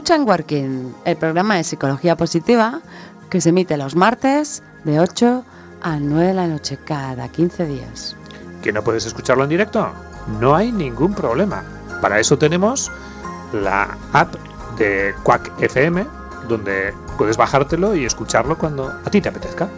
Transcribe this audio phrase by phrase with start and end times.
[0.00, 2.80] Escucha en Working, el programa de psicología positiva
[3.28, 5.44] que se emite los martes de 8
[5.82, 8.16] a 9 de la noche cada 15 días.
[8.62, 9.92] ¿Que no puedes escucharlo en directo?
[10.40, 11.62] No hay ningún problema.
[12.00, 12.90] Para eso tenemos
[13.52, 14.34] la app
[14.78, 16.06] de Quack FM,
[16.48, 19.68] donde puedes bajártelo y escucharlo cuando a ti te apetezca.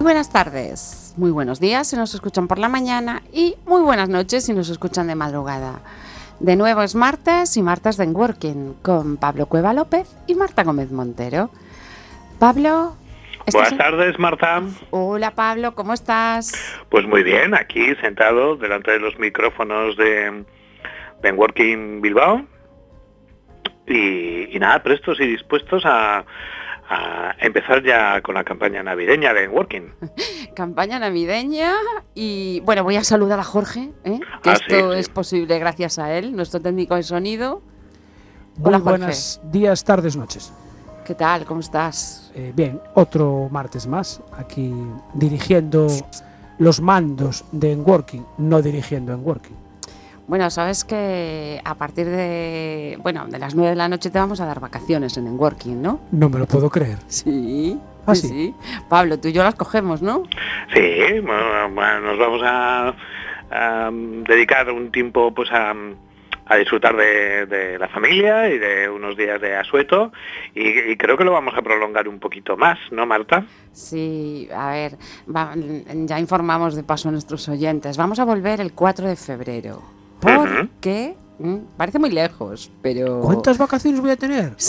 [0.00, 4.44] buenas tardes, muy buenos días si nos escuchan por la mañana y muy buenas noches
[4.44, 5.80] si nos escuchan de madrugada.
[6.38, 10.90] De nuevo es martes y martes de Working con Pablo Cueva López y Marta Gómez
[10.90, 11.50] Montero.
[12.38, 12.96] Pablo.
[13.52, 14.62] Buenas tardes, Marta.
[14.90, 16.52] Hola, Pablo, ¿cómo estás?
[16.88, 20.44] Pues muy bien, aquí sentado delante de los micrófonos de,
[21.22, 22.44] de Working Bilbao.
[23.86, 26.24] Y, y nada, prestos y dispuestos a,
[26.90, 29.94] a empezar ya con la campaña navideña de Working.
[30.54, 31.72] campaña navideña
[32.14, 34.18] y bueno, voy a saludar a Jorge, ¿eh?
[34.42, 37.62] que ah, esto es posible gracias a él, nuestro técnico de sonido.
[38.60, 40.52] Hola, buenos días, tardes, noches.
[41.06, 41.44] ¿Qué tal?
[41.44, 42.32] ¿Cómo estás?
[42.34, 44.74] Eh, bien, otro martes más, aquí
[45.14, 45.86] dirigiendo
[46.58, 49.69] los mandos de Working, no dirigiendo en Working.
[50.30, 54.40] Bueno, sabes que a partir de, bueno, de las 9 de la noche te vamos
[54.40, 56.02] a dar vacaciones en Working, ¿no?
[56.12, 56.98] No me lo puedo creer.
[57.08, 57.76] Sí.
[58.06, 58.54] ¿Ah, sí?
[58.88, 60.22] Pablo, tú y yo las cogemos, ¿no?
[60.72, 62.94] Sí, bueno, nos vamos a,
[64.28, 65.74] dedicar un tiempo pues a,
[66.56, 70.12] disfrutar de, la familia y de unos días de asueto
[70.54, 73.46] y, creo que lo vamos a prolongar un poquito más, ¿no, Marta?
[73.72, 74.92] Sí, a ver,
[76.06, 77.96] ya informamos de paso a nuestros oyentes.
[77.96, 79.99] Vamos a volver el 4 de febrero.
[80.20, 83.20] Porque mm, parece muy lejos, pero...
[83.20, 84.54] ¿Cuántas vacaciones voy a tener?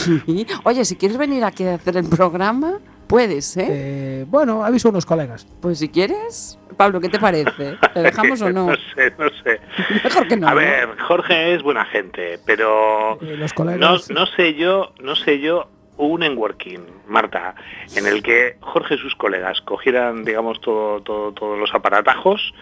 [0.00, 0.46] Sí.
[0.64, 3.66] Oye, si quieres venir aquí a hacer el programa, puedes, ¿eh?
[3.68, 4.24] ¿eh?
[4.26, 5.46] Bueno, aviso a unos colegas.
[5.60, 7.76] Pues si quieres, Pablo, ¿qué te parece?
[7.92, 8.66] ¿Te dejamos o no?
[8.70, 9.60] no sé, no sé.
[10.02, 10.48] Mejor que no.
[10.48, 14.08] A ver, Jorge es buena gente, pero eh, los colegas...
[14.08, 15.68] no, no sé yo, no sé yo
[16.00, 17.54] un working, Marta,
[17.94, 22.54] en el que Jorge y sus colegas cogieran, digamos, todo, todo, todos los aparatajos,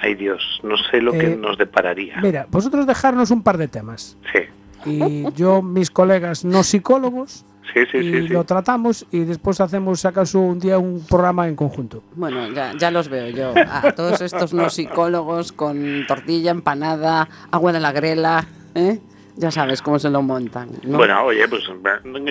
[0.00, 2.20] ay Dios, no sé lo que eh, nos depararía.
[2.20, 4.16] Mira, vosotros dejarnos un par de temas.
[4.32, 4.40] Sí.
[4.86, 7.44] Y yo, mis colegas no psicólogos,
[7.74, 12.02] Sí, sí, y lo tratamos y después hacemos, acaso, un día un programa en conjunto.
[12.14, 13.54] Bueno, ya, los veo yo.
[13.56, 18.44] A todos estos no psicólogos con tortilla, empanada, agua de la grela,
[18.74, 18.98] ¿eh?
[19.36, 20.70] Ya sabes cómo se lo montan.
[20.82, 21.62] Bueno, oye, pues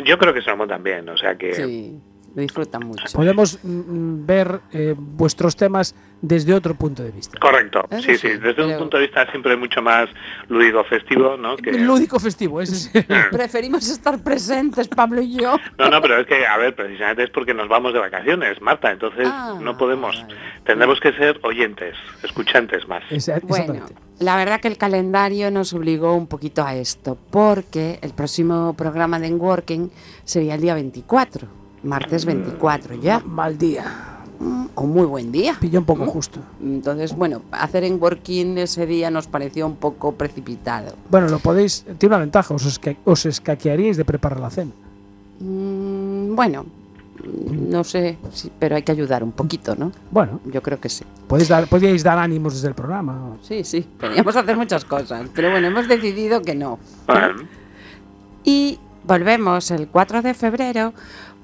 [0.05, 1.93] yo creo que se lo montan bien, o sea que...
[2.35, 3.05] Sí disfrutan mucho.
[3.13, 7.39] Podemos mm, mm, ver eh, vuestros temas desde otro punto de vista.
[7.39, 10.09] Correcto, sí, sí, desde un punto de vista siempre mucho más
[10.49, 11.55] lúdico festivo, ¿no?
[11.55, 11.71] Que...
[11.79, 12.91] Lúdico festivo, es
[13.31, 15.57] Preferimos estar presentes, Pablo y yo.
[15.77, 18.91] No, no, pero es que, a ver, precisamente es porque nos vamos de vacaciones, Marta,
[18.91, 20.25] entonces ah, no podemos,
[20.65, 23.03] tendremos que ser oyentes, escuchantes más.
[23.43, 23.85] Bueno,
[24.19, 29.19] la verdad que el calendario nos obligó un poquito a esto, porque el próximo programa
[29.19, 29.89] de Working
[30.25, 33.19] sería el día 24 martes 24 ya.
[33.19, 33.85] Mal día.
[34.39, 35.57] Mm, o muy buen día.
[35.59, 36.39] Pilló un poco justo.
[36.61, 40.95] Entonces, bueno, hacer en working ese día nos pareció un poco precipitado.
[41.09, 44.71] Bueno, lo podéis, tiene una ventaja, os, os escaquearíais de preparar la cena.
[45.39, 46.65] Mm, bueno,
[47.23, 48.17] no sé,
[48.59, 49.91] pero hay que ayudar un poquito, ¿no?
[50.11, 51.03] Bueno, yo creo que sí.
[51.27, 53.37] Podéis dar, podíais dar ánimos desde el programa.
[53.41, 56.79] Sí, sí, podríamos hacer muchas cosas, pero bueno, hemos decidido que no.
[58.43, 60.93] Y volvemos el 4 de febrero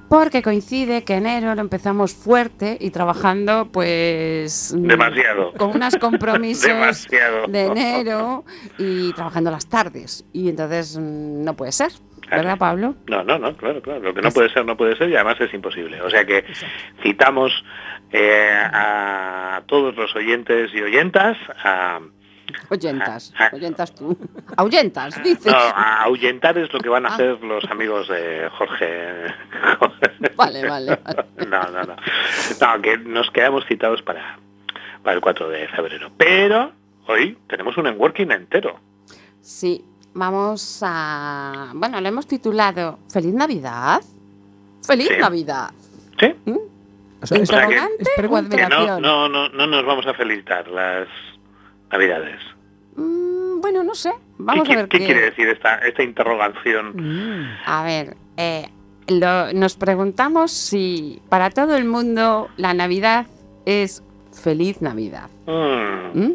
[0.09, 5.53] porque coincide que enero lo empezamos fuerte y trabajando pues demasiado.
[5.53, 7.07] con unos compromisos
[7.47, 8.45] de enero
[8.77, 10.25] y trabajando las tardes.
[10.33, 11.91] Y entonces mm, no puede ser
[12.29, 12.95] ¿verdad Pablo?
[13.07, 15.39] No, no, no, claro, claro, lo que no puede ser no puede ser y además
[15.39, 16.43] es imposible, o sea que
[17.03, 17.51] citamos
[18.11, 21.99] eh, a todos los oyentes y oyentas a
[22.69, 24.17] Oyentas, oyentas tú.
[24.57, 25.51] Ahuyentas, dices.
[25.51, 27.13] No, ahuyentar es lo que van a ah.
[27.13, 29.33] hacer los amigos de Jorge.
[30.35, 30.99] Vale, vale,
[31.47, 31.95] No, no, no.
[31.95, 34.37] No, que nos quedamos citados para,
[35.01, 36.11] para el 4 de febrero.
[36.17, 36.73] Pero
[37.07, 38.79] hoy tenemos un working entero.
[39.39, 41.71] Sí, vamos a...
[41.73, 44.01] Bueno, lo hemos titulado Feliz Navidad.
[44.85, 45.71] Feliz Navidad.
[46.19, 46.35] ¿Sí?
[46.45, 46.57] ¿Mm?
[47.21, 47.67] O sea,
[48.69, 51.07] no, no, no, no nos vamos a felicitar las
[51.97, 52.41] Navidades?
[52.95, 54.11] Mm, bueno, no sé.
[54.37, 56.93] Vamos ¿Qué, a ver qué, quiere decir esta, esta interrogación.
[56.95, 57.57] Mm.
[57.65, 58.69] A ver, eh,
[59.53, 63.27] nos preguntamos si para todo el mundo la Navidad
[63.65, 64.03] es
[64.33, 65.29] feliz Navidad.
[65.45, 66.33] Mm.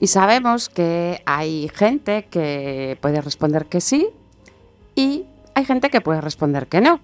[0.00, 4.08] Y sabemos que hay gente que puede responder que sí
[4.94, 5.24] y
[5.54, 7.00] hay gente que puede responder que no.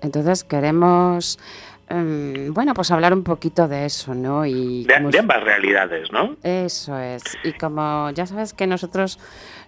[0.00, 1.38] Entonces queremos,
[1.94, 4.44] em, bueno, pues hablar un poquito de eso, ¿no?
[4.44, 6.36] Y De, ambas realidades, ¿no?
[6.42, 7.22] Eso es.
[7.44, 9.18] Y como ya sabes que nosotros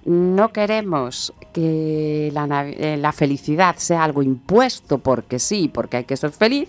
[0.04, 6.16] no queremos que la, eh, la felicidad sea algo impuesto porque sí, porque hay que
[6.16, 6.68] ser feliz,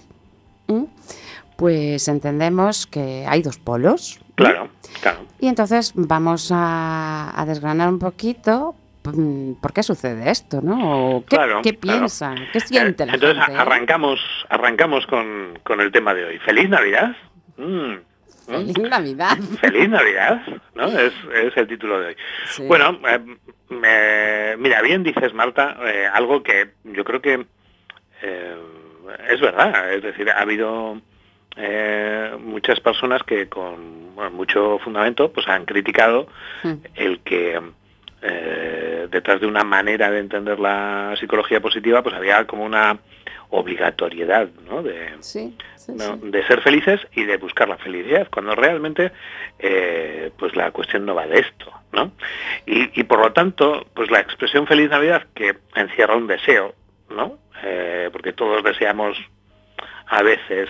[1.55, 4.19] pues entendemos que hay dos polos.
[4.35, 4.69] Claro,
[5.01, 5.19] claro.
[5.39, 8.75] Y entonces vamos a, a desgranar un poquito
[9.61, 11.23] por qué sucede esto, ¿no?
[11.29, 11.99] ¿Qué, Claro, qué claro.
[11.99, 12.35] piensa?
[12.53, 13.59] ¿Qué siente Eh, la Entonces gente?
[13.59, 14.19] a- arrancamos,
[14.49, 16.39] arrancamos con, con el tema de hoy.
[16.39, 17.15] ¡Feliz Navidad!
[17.57, 17.63] Mm,
[17.93, 17.99] mm.
[18.47, 19.37] Feliz Navidad.
[19.61, 20.41] Feliz Navidad,
[20.75, 20.87] ¿no?
[20.99, 22.15] Es, es el título de hoy.
[22.47, 22.63] Sí.
[22.67, 23.19] Bueno, eh,
[23.83, 27.45] eh, mira, bien dices, Marta, eh, algo que yo creo que
[28.21, 28.55] eh,
[29.29, 29.93] es verdad.
[29.93, 30.99] Es decir, ha habido
[31.55, 36.27] eh, muchas personas que con bueno, mucho fundamento pues han criticado
[36.63, 36.73] Mm.
[36.95, 37.61] el que
[38.29, 42.99] eh, detrás de una manera de entender la psicología positiva pues había como una
[43.49, 44.83] obligatoriedad ¿no?
[44.83, 46.15] de, Sí, sí, ¿no?
[46.15, 46.29] sí.
[46.29, 49.11] de ser felices y de buscar la felicidad, cuando realmente
[49.59, 52.11] eh, pues la cuestión no va de esto, ¿no?
[52.65, 56.75] Y, y por lo tanto, pues la expresión feliz Navidad que encierra un deseo,
[57.09, 57.37] ¿no?
[57.63, 59.17] Eh, porque todos deseamos
[60.09, 60.69] a veces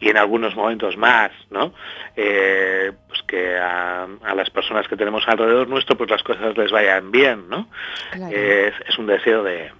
[0.00, 1.72] y en algunos momentos más, ¿no?
[2.16, 6.70] Eh, pues que a, a las personas que tenemos alrededor nuestro pues las cosas les
[6.70, 7.68] vayan bien, ¿no?
[8.12, 8.36] Claro.
[8.36, 9.72] es, es un deseo de,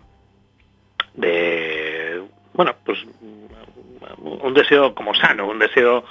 [1.14, 2.22] de
[2.52, 3.04] bueno, pues
[4.18, 6.04] un deseo como sano, un deseo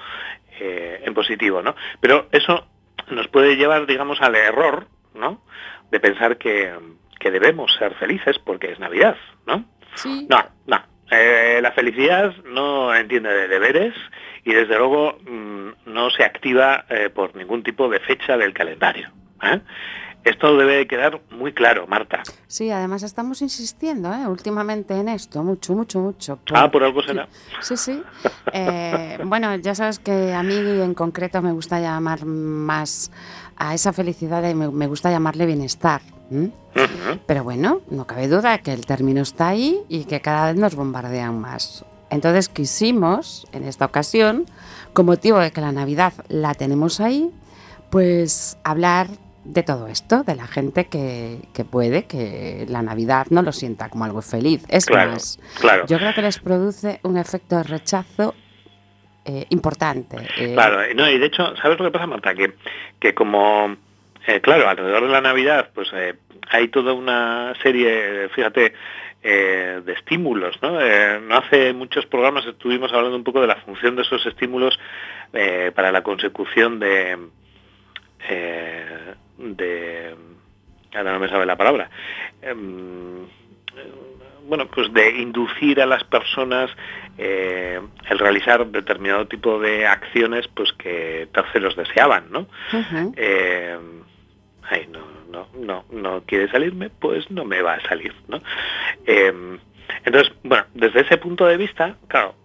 [0.59, 1.75] eh, en positivo, ¿no?
[1.99, 2.67] Pero eso
[3.09, 5.41] nos puede llevar, digamos, al error, ¿no?
[5.89, 6.73] De pensar que,
[7.19, 9.65] que debemos ser felices porque es Navidad, ¿no?
[9.95, 10.27] Sí.
[10.29, 10.92] No, no.
[11.11, 13.93] Eh, la felicidad no entiende de deberes
[14.45, 19.09] y desde luego mm, no se activa eh, por ningún tipo de fecha del calendario.
[19.43, 19.59] ¿eh?
[20.23, 22.23] Esto debe quedar muy claro, Marta.
[22.47, 24.25] Sí, además estamos insistiendo ¿eh?
[24.25, 26.39] últimamente en esto, mucho, mucho, mucho.
[26.53, 27.27] Ah, por algo será.
[27.59, 28.01] Sí, sí.
[28.53, 33.11] Eh, bueno, ya sabes que a mí en concreto me gusta llamar más
[33.57, 36.01] a esa felicidad y me gusta llamarle bienestar.
[37.27, 40.75] Pero bueno, no cabe duda que el término está ahí y que cada vez nos
[40.75, 41.85] bombardean más.
[42.09, 44.45] Entonces quisimos, en esta ocasión,
[44.93, 47.29] con motivo de que la Navidad la tenemos ahí,
[47.89, 49.07] pues hablar
[49.43, 53.89] de todo esto, de la gente que, que puede que la Navidad no lo sienta
[53.89, 54.63] como algo feliz.
[54.69, 55.85] Es Claro, más, claro.
[55.85, 58.33] yo creo que les produce un efecto de rechazo
[59.25, 60.17] eh, importante.
[60.37, 62.33] eh, Claro, no, y de hecho, ¿sabes lo que pasa, Marta?
[62.35, 62.55] Que,
[62.99, 63.75] que como,
[64.27, 66.15] eh, claro, alrededor de la Navidad, pues eh,
[66.49, 68.73] hay toda una serie, fíjate,
[69.21, 70.79] eh, de estímulos, ¿no?
[70.81, 74.77] Eh, no hace muchos programas estuvimos hablando un poco de la función de esos estímulos
[75.75, 77.17] para la consecución de,
[79.39, 80.15] de,
[80.93, 81.89] ahora no me sabe la palabra,
[82.43, 83.25] Em,
[84.47, 86.69] bueno, pues de inducir a las personas
[87.17, 92.47] eh, el realizar determinado tipo de acciones pues que terceros deseaban, ¿no?
[93.15, 93.77] Eh,
[94.73, 94.99] ay, no,
[95.31, 98.41] no, no, no quiere salirme, pues no me va a salir, ¿no?
[99.05, 99.59] Eh,
[100.05, 102.35] entonces, bueno, desde ese punto de vista, claro,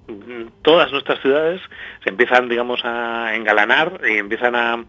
[0.63, 1.61] todas nuestras ciudades
[2.03, 4.85] se empiezan, digamos, a engalanar y empiezan a,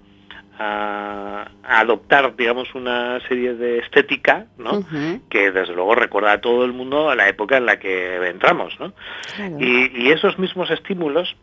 [1.63, 4.83] adoptar, digamos, una serie de estética, ¿no?
[5.29, 8.77] Que desde luego recuerda a todo el mundo a la época en la que entramos,
[8.77, 8.91] ¿no?
[9.37, 9.55] claro.
[9.57, 11.33] Y, y esos mismos estímulos,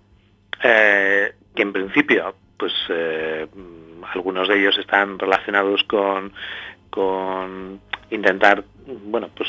[0.62, 3.46] eh, que en principio, pues eh,
[4.12, 6.32] algunos de ellos están relacionados con,
[6.90, 9.48] con intentar, bueno, pues,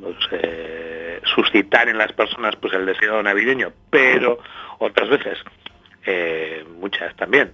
[0.00, 4.38] pues, eh, suscitar en las personas pues el deseo navideño, pero
[4.78, 5.38] otras veces,
[6.04, 7.52] eh, muchas también,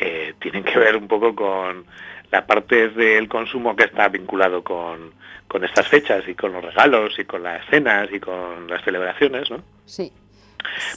[0.00, 1.86] eh, tienen que ver un poco con
[2.30, 5.12] la parte del consumo que está vinculado con,
[5.46, 9.50] con estas fechas y con los regalos y con las cenas y con las celebraciones,
[9.50, 9.62] ¿no?
[9.86, 10.12] Sí.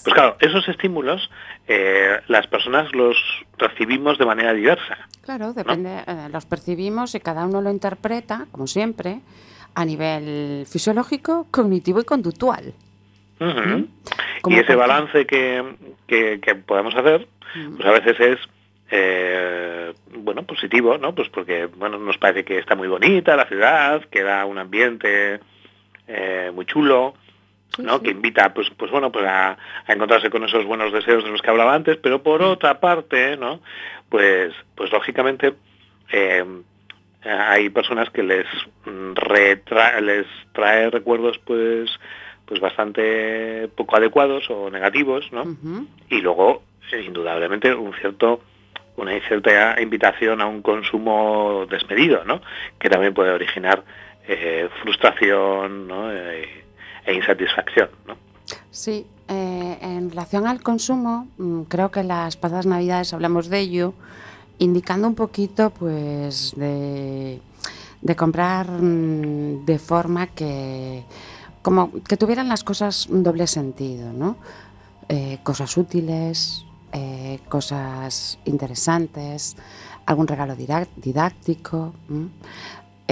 [0.03, 1.29] Pues claro, esos estímulos
[1.67, 3.15] eh, las personas los
[3.57, 4.97] recibimos de manera diversa.
[5.23, 9.19] Claro, depende, eh, los percibimos y cada uno lo interpreta, como siempre,
[9.75, 12.73] a nivel fisiológico, cognitivo y conductual.
[13.39, 13.83] ¿Mm?
[14.49, 15.63] Y ese balance que,
[16.07, 17.75] que- que podemos hacer, Mm.
[17.77, 18.39] pues a veces es
[18.91, 21.13] eh, bueno positivo, ¿no?
[21.15, 25.39] Pues porque bueno nos parece que está muy bonita la ciudad, que da un ambiente
[26.07, 27.13] eh, muy chulo,
[27.79, 27.97] ¿no?
[27.97, 28.03] sí.
[28.05, 29.51] Que invita, pues, pues bueno, pues a,
[29.87, 33.37] a encontrarse con esos buenos deseos de los que hablaba antes, pero por otra parte,
[33.37, 33.59] ¿no?
[34.09, 35.53] Pues, pues lógicamente
[36.11, 36.43] eh,
[37.23, 38.45] hay personas que les
[38.85, 41.89] mm, retra- les trae recuerdos, pues,
[42.45, 45.43] pues bastante poco adecuados o negativos, ¿no?
[46.09, 48.41] Y luego, eh, indudablemente, un cierto
[48.97, 52.41] una cierta invitación a un consumo desmedido, ¿no?
[52.77, 53.83] Que también puede originar
[54.27, 56.11] eh, frustración, ¿no?
[56.11, 56.65] Eh,
[57.05, 58.15] e insatisfacción, ¿no?
[58.69, 63.93] Sí, eh, en relación al consumo, mm, creo que las pasadas navidades hablamos de ello,
[64.59, 67.41] indicando un poquito pues de,
[68.17, 71.03] comprar mm, de forma que
[71.61, 74.35] como que tuvieran las cosas un doble sentido, ¿no?
[75.09, 79.55] Eh, cosas útiles, eh, cosas interesantes,
[80.05, 81.93] algún regalo didá- didáctico.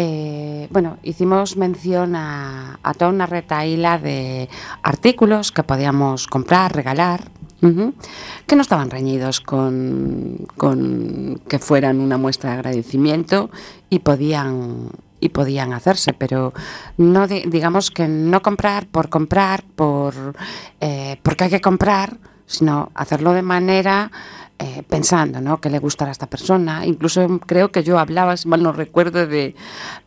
[0.01, 4.47] Eh, bueno, hicimos mención a, toda una retaíla de
[4.81, 7.29] artículos que podíamos comprar, regalar,
[8.47, 13.49] que no estaban reñidos con, con que fueran una muestra de agradecimiento
[13.89, 14.87] y podían
[15.19, 16.53] y podían hacerse, pero
[16.95, 20.13] no di- digamos que no comprar por comprar, por
[20.79, 22.15] eh, porque hay que comprar,
[22.45, 24.09] sino hacerlo de manera
[24.59, 25.61] eh, pensando, ¿no?
[25.61, 26.85] Que le gustará a esta persona.
[26.85, 29.55] Incluso creo que yo hablaba, si mal no recuerdo, de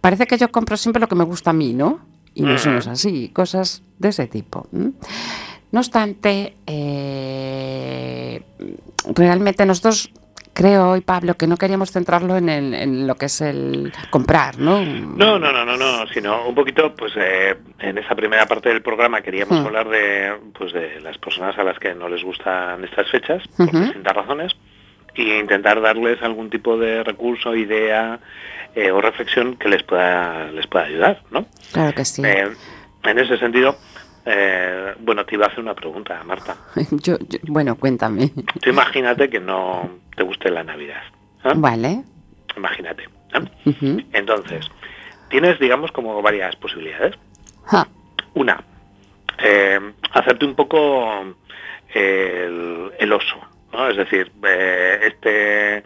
[0.03, 2.01] parece que yo compro siempre lo que me gusta a mí, ¿no?
[2.35, 4.67] Y no no es así, cosas de ese tipo.
[4.71, 8.43] No obstante, eh,
[9.15, 10.13] realmente nosotros
[10.55, 14.59] creo hoy, Pablo, que no queríamos centrarlo en, el- en lo que es el comprar,
[14.59, 14.85] ¿no?
[14.85, 18.83] No, no, no, no, no, sino un poquito, pues eh, en esa primera parte del
[18.83, 19.67] programa queríamos Hmm.
[19.67, 23.69] hablar de, pues de las personas a las que no les gustan estas fechas, por
[23.69, 23.79] Ujú.
[23.81, 24.53] distintas razones,
[25.15, 28.19] y intentar darles algún tipo de recurso, idea
[28.75, 31.45] eh, o reflexión que les pueda, les pueda ayudar, ¿no?
[31.73, 32.23] Claro que sí.
[32.25, 32.49] Eh,
[33.05, 33.77] en ese sentido,
[34.25, 36.57] eh, bueno, te iba a hacer una pregunta, Marta.
[36.91, 38.31] Yo- yo- bueno, cuéntame.
[38.61, 41.03] Tú imagínate que no te guste la Navidad.
[41.45, 41.53] ¿eh?
[41.57, 42.03] Vale.
[42.57, 43.05] Imagínate.
[43.35, 44.05] ¿eh?
[44.13, 44.67] Entonces,
[45.29, 47.17] tienes, digamos, como varias posibilidades.
[48.35, 48.63] Una,
[50.13, 51.35] hacerte un poco
[51.95, 53.37] el, el oso,
[53.73, 53.89] ¿no?
[53.89, 54.31] Es decir,
[55.03, 55.83] este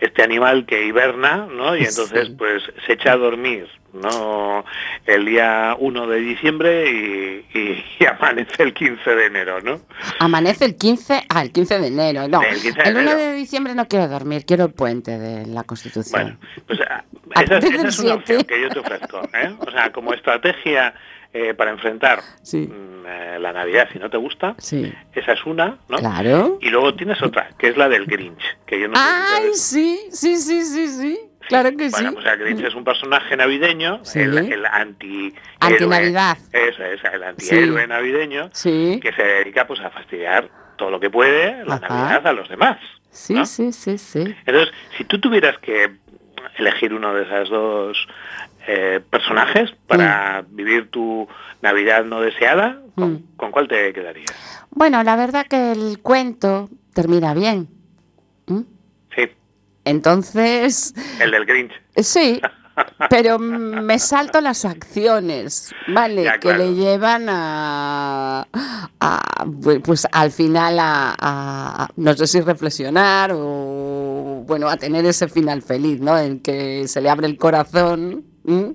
[0.00, 1.76] este animal que hiberna, ¿no?
[1.76, 4.64] Y entonces, pues, se echa a dormir, ¿no?
[5.06, 9.80] El día 1 de diciembre y, y- y amanece el 15 de enero, ¿no?
[10.18, 12.42] Amanece el 15, ah, el 15 de enero, no.
[12.42, 13.18] El 15 de el 1 enero.
[13.18, 16.22] de diciembre no quiero dormir, quiero el puente de la Constitución.
[16.22, 17.04] Bueno, pues ah,
[17.42, 19.54] esa, esa es una opción que yo te ofrezco, ¿eh?
[19.58, 20.94] O sea, como estrategia
[21.32, 22.66] eh, para enfrentar Sí.
[22.68, 25.96] mm, eh, la Navidad si no te gusta, Sí, esa es una, ¿no?
[25.98, 26.58] claro.
[26.60, 29.50] Y luego tienes otra, que es la del Grinch, que yo no sé si Ay,
[29.54, 31.20] sí, sí, sí, sí, sí.
[31.48, 32.14] Claro que Bueno, sí.
[32.14, 34.20] pues el Grinch es un personaje navideño, Sí.
[34.20, 36.36] el, el anti Antinavidad.
[36.52, 41.64] Eso es, el antihéroe navideño, que se dedica pues a fastidiar todo lo que puede
[41.64, 41.88] la Ajá.
[41.88, 42.78] Navidad a los demás.
[43.10, 43.44] sí, ¿no?
[43.46, 44.34] sí, sí, sí.
[44.46, 45.90] Entonces, si tú tuvieras que
[46.56, 48.06] elegir uno de esas dos
[48.66, 51.26] eh, personajes para vivir tu
[51.62, 53.22] Navidad no deseada, ¿con, Mm.
[53.36, 54.30] con cuál te quedarías?
[54.70, 57.68] Bueno, la verdad que el cuento termina bien.
[58.46, 58.60] ¿Mm?
[59.14, 59.22] Sí,
[59.84, 61.72] Entonces, el del Grinch.
[61.96, 62.40] sí,
[63.10, 66.24] pero me salto las acciones, ¿vale?
[66.24, 68.46] Ya, que le llevan a,
[69.00, 69.44] a,
[69.84, 75.62] pues al final a, a- no sé si reflexionar o bueno, a tener ese final
[75.62, 76.16] feliz, ¿no?
[76.18, 78.74] En que se le abre el corazón ¿m?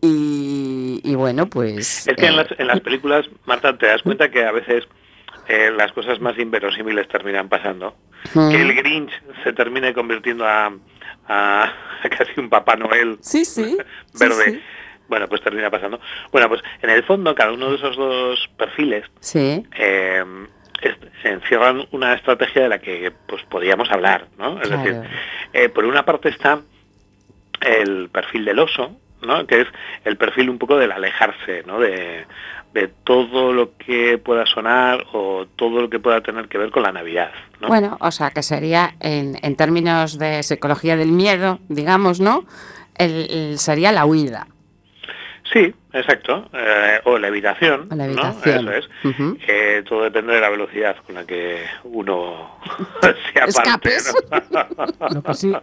[0.00, 4.02] y, y bueno, pues Es que en eh, las, en las películas, Marta, te das
[4.02, 4.84] cuenta que a veces
[5.48, 7.96] eh, las cosas más inverosímiles terminan pasando.
[8.34, 9.10] mm, Que el Grinch
[9.44, 10.72] se termine convirtiendo a,
[11.26, 13.76] a- a casi un Papá Noel sí, sí,
[14.18, 14.44] verde.
[14.52, 14.62] sí.
[15.08, 15.98] Bueno, pues termina pasando.
[16.32, 20.22] Bueno, pues en el fondo cada uno de esos dos perfiles Sí, eh,
[20.82, 24.60] es- encierran una estrategia de la que pues podríamos hablar, ¿no?
[24.60, 24.82] Es Claro.
[24.82, 25.00] decir,
[25.54, 26.60] eh, por una parte está
[27.60, 29.46] el perfil del oso, ¿no?
[29.46, 29.66] Que es
[30.04, 31.78] el perfil un poco del alejarse, ¿no?
[31.80, 32.24] De,
[32.74, 36.82] de todo lo que pueda sonar o todo lo que pueda tener que ver con
[36.82, 37.68] la Navidad, ¿no?
[37.68, 42.44] Bueno, o sea, que sería en, en términos de psicología del miedo, digamos, ¿no?
[42.96, 44.46] El, el- sería la huida.
[45.52, 46.48] Sí, exacto.
[46.52, 48.12] eh, o la evitación, O la ¿no?
[48.12, 48.68] evitación.
[48.68, 48.88] Eso es.
[49.48, 52.58] Eh, todo depende de la velocidad con la que uno
[53.00, 54.14] se aparte, Escapes.
[54.50, 55.08] ¿no?
[55.14, 55.58] Lo que sí, ya,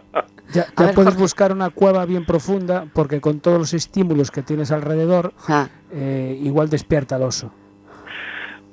[0.52, 1.18] ya ver, puedes Jorge.
[1.18, 6.36] buscar una cueva bien profunda porque con todos los estímulos que tienes alrededor, Ah, eh,
[6.42, 7.52] igual despierta al oso.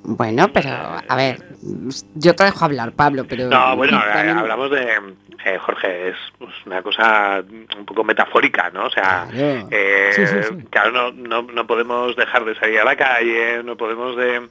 [0.04, 0.68] Bueno, pero
[1.08, 1.38] a ver,
[2.14, 3.48] yo te dejo hablar, Pablo, pero...
[3.48, 4.82] No, bueno, eh, también- hablamos de,
[5.44, 7.42] eh, Jorge, es pues, una cosa
[7.76, 8.84] un poco metafórica, ¿no?
[8.86, 9.68] O sea, Claro.
[9.70, 10.54] eh, Sí, sí, sí.
[10.70, 14.48] claro, no, no, no podemos dejar de salir a la calle, no podemos de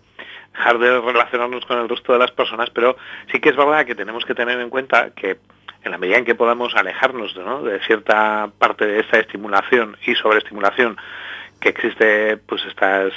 [0.56, 2.96] dejar de relacionarnos con el resto de las personas, pero
[3.32, 5.38] sí que es verdad que tenemos que tener en cuenta que
[5.84, 7.62] en la medida en que podamos alejarnos ¿no?
[7.64, 10.96] de cierta parte de esta estimulación y sobreestimulación
[11.60, 13.12] que existe pues estas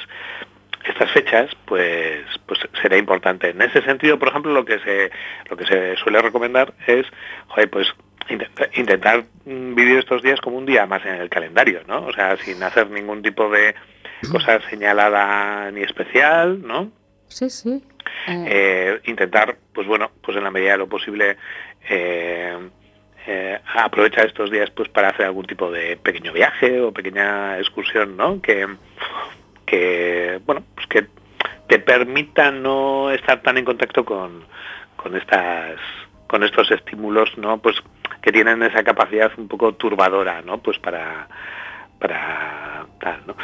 [0.88, 5.11] estas fechas pues pues será importante en ese sentido por ejemplo lo que se
[5.50, 7.07] lo que se suele recomendar es
[7.49, 7.88] joder, pues
[8.28, 12.12] intenta- intentar mm, vivir estos días como un día más en el calendario no o
[12.12, 13.75] sea sin hacer ningún tipo de
[14.31, 16.90] cosa señalada ni especial no
[17.28, 17.83] Sí, sí.
[18.28, 21.37] Eh, intentar, pues bueno, pues en la medida de lo posible
[21.90, 22.57] eh,
[23.26, 28.16] eh, aprovechar estos días pues para hacer algún tipo de pequeño viaje o pequeña excursión,
[28.16, 28.40] ¿no?
[28.40, 28.64] Que,
[29.66, 31.06] que bueno, pues que
[31.68, 34.44] te permita no estar tan en contacto con,
[34.96, 35.78] con estas
[36.28, 37.58] con estos estímulos, ¿no?
[37.58, 37.76] Pues
[38.23, 40.58] que tienen esa capacidad un poco turbadora, ¿no?
[40.58, 41.28] Pues para
[41.99, 43.35] para tal, ¿no?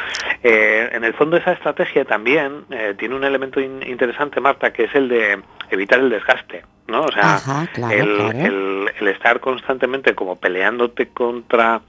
[0.43, 4.83] Eh, en el fondo esa estrategia también eh, tiene un elemento in- interesante, Marta, que
[4.85, 7.01] es el de evitar el desgaste, ¿no?
[7.01, 8.39] O sea, Ajá, claro, el, claro.
[8.39, 11.81] el- el estar constantemente como peleándote contra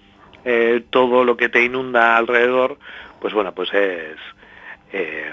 [0.45, 2.79] eh, todo lo que te inunda alrededor,
[3.25, 4.19] pues bueno, pues es
[4.93, 5.33] eh,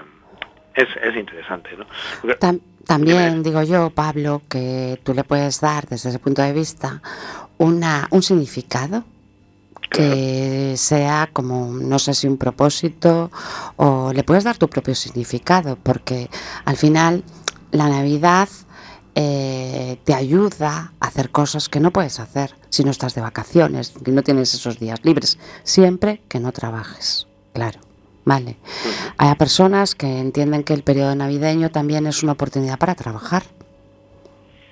[0.75, 1.85] es, es interesante, ¿no?
[2.21, 2.37] Porque-
[2.85, 7.01] también digo yo, Pablo, que tú le puedes dar desde ese punto de vista
[7.57, 9.03] una, un significado
[9.89, 13.29] que sea como, no sé si un propósito
[13.75, 16.29] o le puedes dar tu propio significado, porque
[16.63, 17.25] al final
[17.71, 18.47] la Navidad
[19.15, 23.91] eh, te ayuda a hacer cosas que no puedes hacer si no estás de vacaciones,
[24.03, 27.79] que no tienes esos días libres, siempre que no trabajes, claro.
[28.23, 28.57] Vale.
[29.17, 33.43] Hay personas que entienden que el periodo navideño también es una oportunidad para trabajar.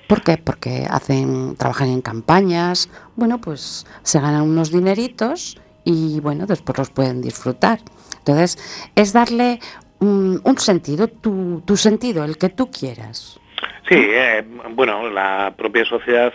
[0.08, 0.38] ¿Por qué?
[0.38, 6.90] Porque hacen, trabajan en campañas, bueno, pues se ganan unos dineritos y bueno, después los
[6.90, 7.80] pueden disfrutar.
[8.20, 8.58] Entonces,
[8.96, 9.60] es darle
[10.00, 13.40] un, un sentido, tu, tu sentido, el que tú quieras.
[13.88, 16.34] Sí, eh, bueno, la propia sociedad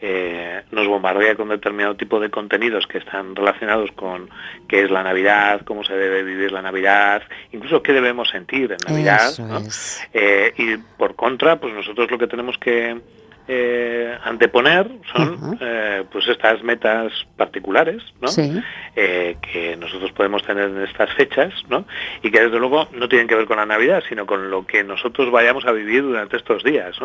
[0.00, 4.30] eh, nos bombardea con determinado tipo de contenidos que están relacionados con
[4.68, 8.78] qué es la Navidad, cómo se debe vivir la Navidad, incluso qué debemos sentir en
[8.88, 9.30] Navidad.
[9.38, 9.60] ¿no?
[10.12, 13.00] Eh, y por contra, pues nosotros lo que tenemos que
[13.52, 18.28] eh, anteponer son eh, pues estas metas particulares, ¿no?
[18.28, 18.62] Sí,
[18.94, 21.84] eh, que nosotros podemos tener en estas fechas, ¿no?
[22.22, 24.84] Y que desde luego no tienen que ver con la Navidad, sino con lo que
[24.84, 26.96] nosotros vayamos a vivir durante estos días.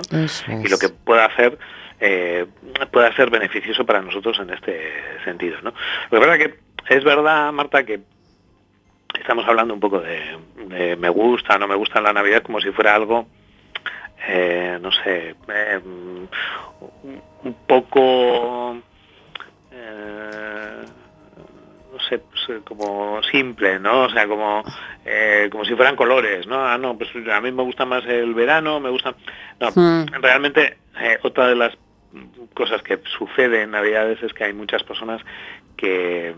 [0.64, 1.58] Y lo que pueda hacer
[2.00, 2.46] eh,
[2.92, 4.92] pueda ser beneficioso para nosotros en este
[5.24, 5.74] sentido, ¿no?
[6.12, 8.02] Lo que pasa que es verdad, Marta, que
[9.20, 12.72] estamos hablando un poco de, de me gusta, no me gusta la Navidad como si
[12.72, 13.28] fuera algo
[14.28, 16.30] eh, no sé, eh, un-
[17.68, 18.78] poco,
[19.72, 20.84] eh,
[21.94, 24.04] no sé, pues, como simple, ¿no?
[24.04, 24.64] O sea, como,
[25.06, 26.66] eh, como si fueran colores, ¿no?
[26.66, 29.14] Ah, no, pues a mí me gusta más el verano, me gusta...
[29.60, 30.06] No, Mm.
[30.22, 30.78] realmente
[31.24, 31.78] otra de las
[32.54, 35.22] cosas que sucede en Navidades es que hay muchas personas
[35.78, 36.36] que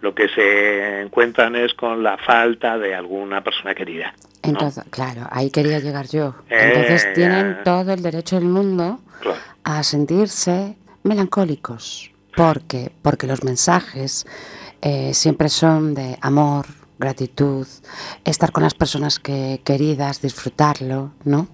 [0.00, 4.14] lo que se encuentran es con la falta de alguna persona querida.
[4.44, 4.50] ¿no?
[4.50, 6.34] Entonces, claro, ahí quería llegar yo.
[6.48, 9.38] Entonces Eh, tienen todo el derecho del mundo Claro.
[9.64, 12.10] a sentirse melancólicos.
[12.36, 12.92] ¿Por qué?
[13.02, 14.24] Porque los mensajes
[14.80, 16.66] eh, siempre son de amor,
[17.00, 17.66] gratitud,
[18.24, 21.48] estar con las personas que queridas, disfrutarlo, ¿no?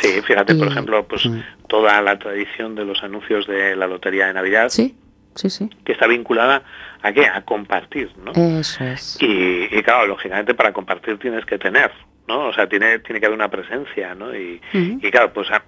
[0.00, 1.40] Sí, fíjate, por ejemplo, pues Mm.
[1.70, 4.96] Toda la tradición de los anuncios de la Lotería de Navidad, Sí,
[5.36, 5.70] sí, sí.
[5.84, 6.64] que está vinculada
[7.00, 7.26] a qué?
[7.26, 8.32] A compartir, ¿no?
[8.32, 9.16] Eso es.
[9.22, 11.92] Y, y claro, lógicamente para compartir tienes que tener,
[12.26, 12.48] ¿no?
[12.48, 14.34] O sea, tiene, tiene que haber una presencia, ¿no?
[14.34, 15.62] Y, y claro, pues, ah,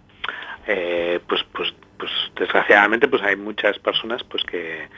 [0.66, 4.88] eh, pues, pues, pues desgraciadamente pues hay muchas personas pues que,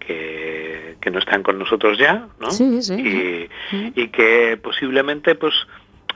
[0.00, 2.50] que, que no están con nosotros ya, ¿no?
[2.50, 2.94] Sí, sí.
[2.94, 3.92] Y, Ujú.
[3.94, 5.54] y que posiblemente pues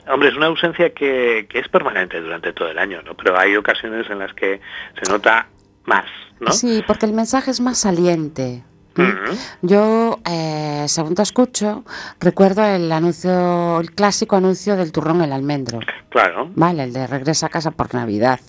[0.09, 3.57] hombre es una ausencia que, que es permanente durante todo el año no pero hay
[3.57, 4.61] ocasiones en las que
[5.01, 5.47] se nota
[5.85, 6.07] más
[6.43, 8.65] no Sí, porque el mensaje es más saliente.
[8.97, 9.09] ¿m?
[9.09, 9.39] Ujú.
[9.63, 11.85] Yo, eh, según te escucho,
[12.21, 15.79] recuerdo el anuncio, el clásico anuncio del turrón el almendro.
[16.09, 18.41] claro Vale, el de regresa a casa por Navidad.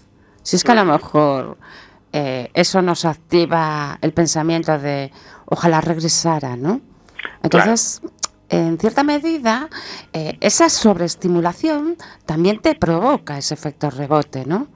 [0.41, 1.57] Si es que a lo mejor
[2.11, 5.11] eh, eso nos activa el pensamiento de
[5.45, 6.81] ojalá regresara, ¿no?
[7.43, 8.01] Entonces,
[8.53, 9.67] en cierta medida,
[10.13, 14.67] eh, esa sobreestimulación también te provoca ese efecto rebote, ¿no?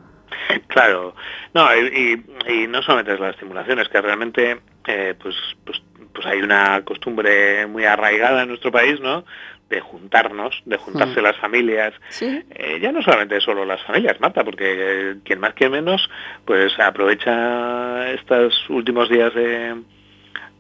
[0.67, 1.13] Claro,
[1.53, 5.35] no, y, y- y no solamente es la estimulación, es que realmente eh, pues,
[5.65, 5.81] pues,
[6.13, 9.25] pues hay una costumbre muy arraigada en nuestro país, ¿no?
[9.69, 11.23] De juntarnos, de juntarse Mm.
[11.23, 11.93] las familias.
[12.09, 12.41] Sí.
[12.51, 16.09] Eh, ya no solamente solo las familias, Marta, porque eh, quien más que menos,
[16.45, 19.75] pues aprovecha estos últimos días de,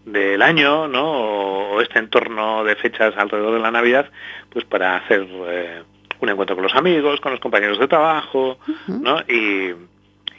[0.07, 1.73] del año, ¿no?
[1.73, 4.09] O, este entorno de fechas alrededor de la Navidad,
[4.49, 5.83] pues para hacer eh,
[6.21, 9.19] un encuentro con los amigos, con los compañeros de trabajo, ¿no?
[9.27, 9.73] Y,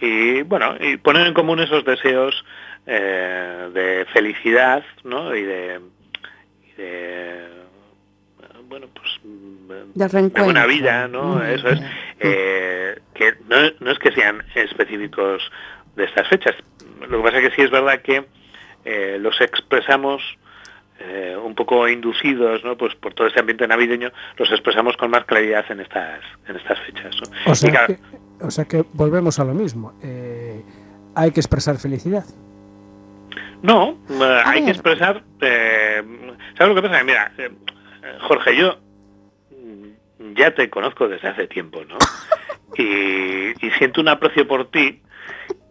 [0.00, 2.44] y, bueno, y poner en común esos deseos
[2.87, 5.37] eh, de felicidad, ¿no?
[5.37, 5.81] Y de,
[6.66, 7.48] y de,
[8.68, 9.20] bueno, pues
[9.94, 11.44] De de buena vida, ¿no?
[11.44, 11.81] Eso es,
[12.20, 15.42] eh, que no, no es que sean específicos
[15.94, 16.54] de estas fechas.
[17.07, 18.24] Lo que pasa es que sí es verdad que
[18.90, 20.22] eh, los expresamos
[20.98, 22.74] eh, un poco inducidos ¿no?
[22.79, 26.79] pues por todo este ambiente navideño, los expresamos con más claridad en estas, en estas
[26.87, 27.14] fechas.
[27.20, 27.53] ¿no?
[27.53, 29.92] O sea, claro, que, o sea que volvemos a lo mismo.
[30.03, 30.64] Eh,
[31.14, 32.24] hay que expresar felicidad.
[33.61, 34.64] No, eh, hay ver.
[34.64, 35.22] que expresar.
[35.38, 37.05] ¿Sabes lo que pasa?
[37.05, 37.31] Mira,
[38.22, 38.79] Jorge, yo
[40.35, 41.98] ya te conozco desde hace tiempo, ¿no?
[42.77, 45.01] Y, y siento un aprecio por ti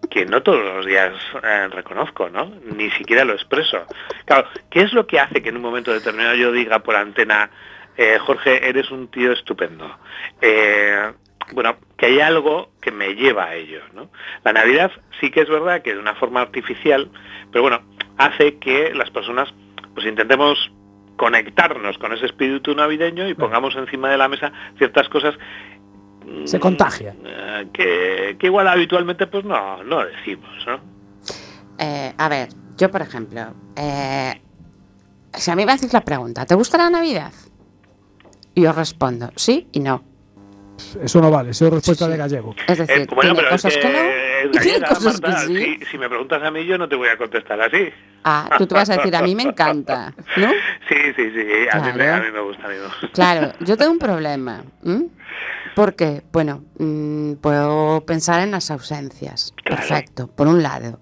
[0.09, 2.51] que no todos los días eh, reconozco, ¿no?
[2.75, 3.85] Ni siquiera lo expreso.
[4.25, 7.49] Claro, ¿qué es lo que hace que en un momento determinado yo diga por antena,
[7.97, 9.97] eh, Jorge, eres un tío estupendo?
[10.41, 11.11] Eh,
[11.53, 14.09] bueno, que hay algo que me lleva a ello, ¿no?
[14.43, 17.09] La Navidad sí que es verdad que de una forma artificial,
[17.51, 17.81] pero bueno,
[18.17, 19.53] hace que las personas
[19.93, 20.71] pues intentemos
[21.17, 25.35] conectarnos con ese espíritu navideño y pongamos encima de la mesa ciertas cosas
[26.45, 27.15] Se mm, contagia.
[27.23, 30.79] eh, que, que igual habitualmente pues no, no decimos, ¿no?
[31.79, 34.41] Eh, a ver, yo por ejemplo, eh,
[35.33, 37.31] si a mí me haces la pregunta, ¿te gusta la Navidad?
[38.55, 40.03] Y yo respondo, sí y no.
[41.01, 42.11] Eso no vale, eso es respuesta Sí, sí.
[42.11, 42.55] de gallego.
[42.67, 45.41] Es decir, Eh, bueno, tiene pero es cosas que, no y tiene cosas Marta.
[45.41, 45.77] que sí.
[45.79, 47.89] Si, si me preguntas a mí, yo no te voy a contestar así.
[48.23, 50.47] Ah, tú te vas a decir, a mí me encanta, ¿no?
[50.89, 52.23] Sí, sí, sí, a, mí, me, Claro.
[52.23, 53.07] a mí me gusta, a mí me gusta.
[53.13, 54.63] Claro, yo tengo un problema.
[54.85, 55.07] ¿m?
[55.77, 59.53] Porque, bueno, mm, puedo pensar en las ausencias.
[59.63, 59.79] Claro.
[59.79, 60.99] Perfecto, por un lado.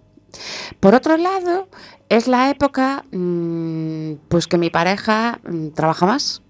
[0.81, 1.69] Por otro lado,
[2.09, 6.41] es la época, mm, pues que mi pareja mm, trabaja más.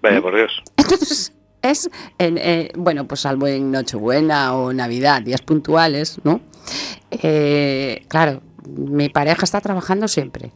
[0.00, 0.62] Vaya, por Dios.
[0.78, 6.40] Entonces, es, en, eh, bueno, pues salvo en Nochebuena o Navidad, días puntuales, ¿no?
[7.10, 8.40] Eh, claro,
[8.74, 10.50] mi pareja está trabajando siempre,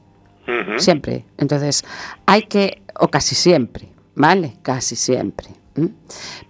[0.78, 1.26] siempre.
[1.36, 1.84] Entonces,
[2.24, 4.56] hay que, o casi siempre, ¿vale?
[4.62, 5.63] Casi siempre.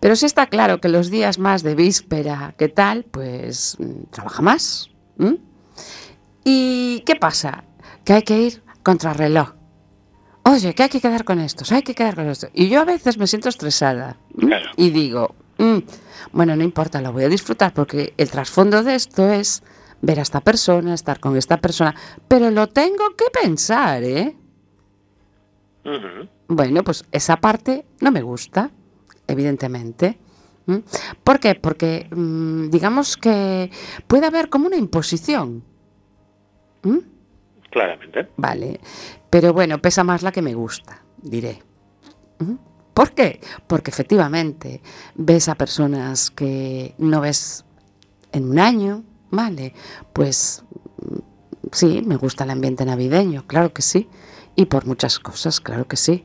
[0.01, 3.05] Pero sí está claro que los días más de víspera, ¿qué tal?
[3.05, 4.91] Pues mm, trabaja más.
[6.45, 7.65] ¿Y qué pasa?
[8.05, 9.55] Que hay que ir contra reloj.
[10.43, 12.49] Oye, que hay que quedar con estos, hay que quedar con esto.
[12.53, 14.19] Y yo a veces me siento estresada.
[14.77, 15.79] Y digo, mm,
[16.33, 19.63] bueno, no importa, lo voy a disfrutar porque el trasfondo de esto es
[20.03, 21.95] ver a esta persona, estar con esta persona.
[22.29, 24.37] Pero lo tengo que pensar, ¿eh?
[26.49, 28.71] Bueno, pues esa parte no me gusta,
[29.27, 30.19] evidentemente.
[31.23, 31.55] ¿Por qué?
[31.55, 33.71] Porque mm, digamos que
[34.07, 35.63] puede haber como una imposición.
[37.71, 38.29] Claramente.
[38.37, 38.81] Vale,
[39.31, 41.63] pero bueno, pesa más la que me gusta, diré.
[42.39, 42.55] ¿Mm?
[42.95, 43.41] ¿Por qué?
[43.67, 44.81] Porque efectivamente
[45.17, 47.65] ves a personas que no ves
[48.33, 49.75] en un año, ¿vale?
[50.13, 50.65] Pues
[51.03, 51.19] mm,
[51.73, 54.09] sí, me gusta el ambiente navideño, claro que sí.
[54.57, 56.25] Y por muchas cosas, claro que sí.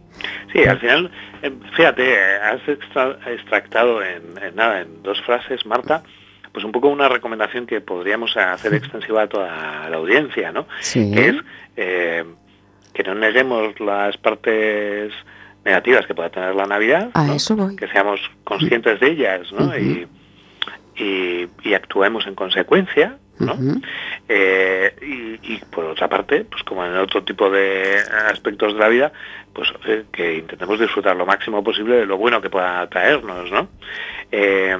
[0.53, 1.11] Sí, al final,
[1.41, 6.03] eh, fíjate, has extra- extractado en, en nada, en dos frases, Marta,
[6.51, 10.67] pues un poco una recomendación que podríamos hacer extensiva a toda la audiencia, ¿no?
[10.81, 11.11] Sí.
[11.13, 11.35] Que es
[11.77, 12.23] eh,
[12.93, 15.11] que no neguemos las partes
[15.65, 17.33] negativas que pueda tener la Navidad, A ¿no?
[17.33, 17.75] eso voy.
[17.75, 19.75] que seamos conscientes de ellas, ¿no?
[19.77, 20.07] Y,
[21.63, 23.17] y actuemos en consecuencia,
[24.27, 27.97] Eh, y, y por otra parte, pues como en otro tipo de
[28.27, 29.11] aspectos de la vida,
[29.53, 33.69] pues eh, que intentemos disfrutar lo máximo posible de lo bueno que pueda traernos, ¿no?
[34.31, 34.77] Eh,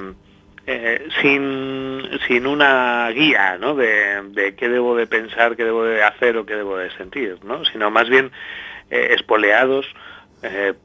[1.20, 3.74] sin, sin una guía, ¿no?
[3.74, 7.38] De, de qué debo de pensar, qué debo de hacer o qué debo de sentir,
[7.42, 7.64] ¿no?
[7.64, 8.30] Sino más bien
[8.88, 9.86] espoleados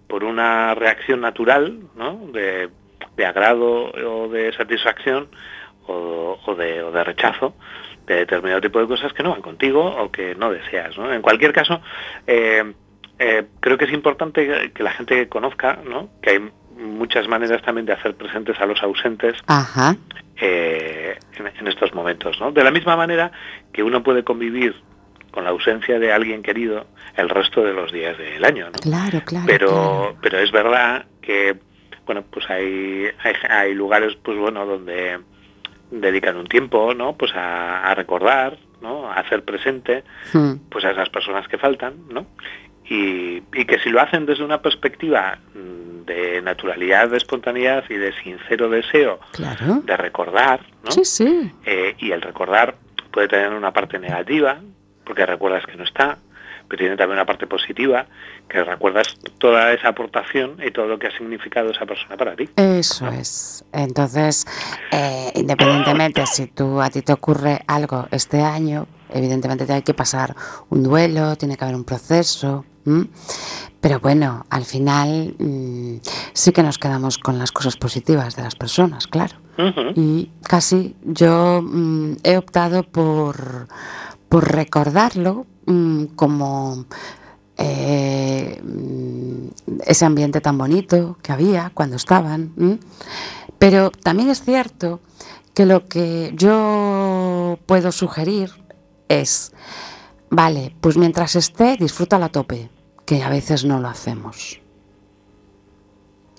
[0.07, 2.19] por una reacción natural, ¿no?
[2.33, 2.69] De,
[3.15, 5.29] de agrado o de satisfacción
[5.87, 7.53] o, o de, o de rechazo
[8.05, 10.95] de determinado tipo de cosas que no van contigo o que no deseas.
[10.97, 11.11] ¿no?
[11.11, 11.81] En cualquier caso,
[12.27, 12.73] eh,
[13.17, 16.09] eh, creo que es importante que- la gente conozca ¿no?
[16.21, 19.95] que hay muchas maneras también de hacer presentes a los ausentes Ajá.
[20.39, 22.39] eh, en, en estos momentos.
[22.39, 22.51] ¿no?
[22.51, 23.31] De la misma manera
[23.73, 24.75] que uno puede convivir
[25.31, 26.85] con la ausencia de alguien querido
[27.17, 28.65] el resto de los días del año.
[28.67, 28.71] ¿no?
[28.73, 29.45] Claro, claro.
[29.47, 30.17] pero claro.
[30.21, 31.57] pero es verdad que
[32.05, 35.19] bueno pues hay hay, hay lugares pues bueno donde
[35.91, 40.55] dedican un tiempo no pues a, a recordar no a hacer presente Hmm.
[40.69, 42.25] pues a esas personas que faltan no
[42.87, 47.95] y, y que si lo hacen desde una perspectiva mm, de naturalidad de espontaneidad y
[47.95, 49.81] de sincero deseo Claro.
[49.83, 51.51] de recordar no Sí, sí.
[51.65, 52.75] eh, y el recordar
[53.11, 54.57] puede tener una parte negativa,
[55.05, 56.17] porque recuerdas que no está,
[56.67, 58.05] pero tiene también una parte positiva,
[58.49, 62.49] que recuerdas toda esa aportación y todo lo que ha significado esa persona para ti.
[62.55, 63.65] Eso es.
[63.71, 64.45] Entonces,
[64.91, 70.35] eh, independientemente si tú a ti te ocurre algo este año, evidentemente tiene que pasar
[70.69, 72.65] un duelo, tiene que haber un proceso.
[72.85, 73.07] ¿m?
[73.85, 75.97] Pero bueno, al final mm,
[76.33, 79.35] sí que nos quedamos con las cosas positivas de las personas, claro.
[79.95, 83.67] Y casi yo mm, he optado por,
[84.27, 86.85] por recordarlo mm, como
[87.57, 89.47] eh, mm,
[89.85, 92.79] ese ambiente tan bonito que había cuando estaban.
[93.59, 94.99] Pero también es cierto
[95.53, 98.51] que lo que yo puedo sugerir
[99.07, 99.53] es,
[100.29, 102.69] vale, pues mientras esté, disfruta a tope,
[103.05, 104.59] que a veces no lo hacemos.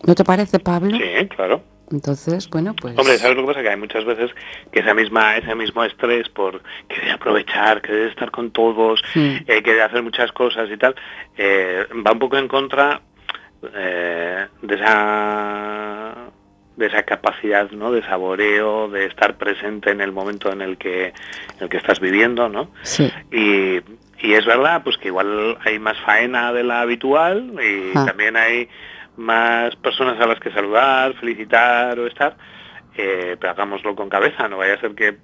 [0.04, 0.96] ¿No te parece, Pablo?
[0.96, 1.62] Sí, claro.
[1.90, 2.98] Entonces, bueno, pues...
[2.98, 3.62] Hombre, ¿sabes lo que pasa?
[3.62, 4.30] Que hay muchas veces
[4.72, 9.36] que esa misma, ese mismo estrés por querer aprovechar, querer estar con todos, Mm.
[9.46, 10.94] eh, querer hacer muchas cosas y tal,
[11.36, 13.00] eh, va un poco en contra
[13.74, 16.14] eh, de esa
[16.76, 17.90] de esa capacidad ¿no?
[17.90, 21.14] de saboreo, de estar presente en el momento en el que, en
[21.60, 22.70] el que estás viviendo, ¿no?
[22.82, 23.76] Sí, Y,
[24.18, 28.04] y es verdad, pues que igual hay más faena de la habitual y Ah.
[28.04, 28.68] también hay
[29.16, 32.36] más personas a las que saludar, felicitar o estar,
[32.96, 35.18] eh, pero hagámoslo con cabeza, no vaya a ser que,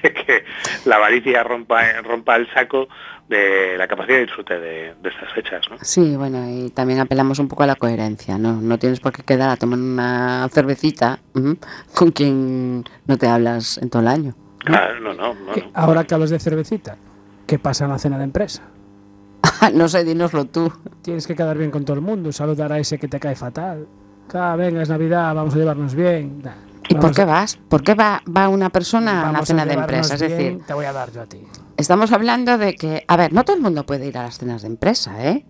[0.02, 0.44] que
[0.86, 2.88] la avaricia rompa, rompa el saco
[3.28, 5.76] de la capacidad de disfrute de, de estas fechas, ¿no?
[5.82, 8.54] sí, bueno, y también apelamos un poco a la coherencia, ¿no?
[8.54, 11.18] No tienes por qué quedar a tomar una cervecita
[11.94, 14.34] con quien no te hablas en todo el año.
[14.60, 15.70] Claro, no, no, no, Que no.
[15.74, 16.96] Ahora que hablas de cervecita,
[17.46, 18.62] ¿qué pasa en la cena de empresa?
[19.74, 20.72] no sé, dínoslo tú.
[21.02, 23.86] Tienes que quedar bien con todo el mundo, saludar a ese que te cae fatal.
[24.34, 26.40] Ah, venga, es Navidad, vamos a llevarnos bien.
[26.42, 26.52] Nah,
[26.88, 27.56] ¿Y por vamos qué a- vas?
[27.68, 30.14] ¿Por qué va, va una persona a una vamos cena de llevarnos empresa?
[30.14, 31.40] Es bien, decir, te voy a dar yo a ti.
[31.76, 34.62] estamos hablando de que, a ver, no todo el mundo puede ir a las cenas
[34.62, 35.46] de empresa, ¿eh?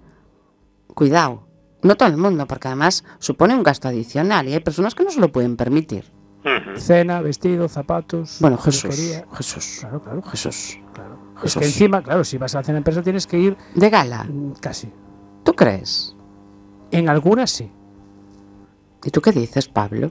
[0.95, 1.47] Cuidado,
[1.83, 5.11] no todo el mundo, porque además supone un gasto adicional y hay personas que no
[5.11, 6.11] se lo pueden permitir.
[6.45, 6.79] Ujú.
[6.81, 8.39] Cena, vestido, zapatos.
[8.41, 8.95] Bueno, Jesús.
[9.37, 10.79] Jesús, Claro, claro, Jesús.
[10.95, 11.19] claro.
[11.45, 13.91] Es que encima, claro, si vas a la cena de empresa tienes que ir De
[13.91, 14.91] gala, mm, casi.
[15.45, 16.15] ¿tú crees?
[16.91, 17.71] En algunas sí.
[19.05, 20.11] ¿Y tú qué dices, Pablo?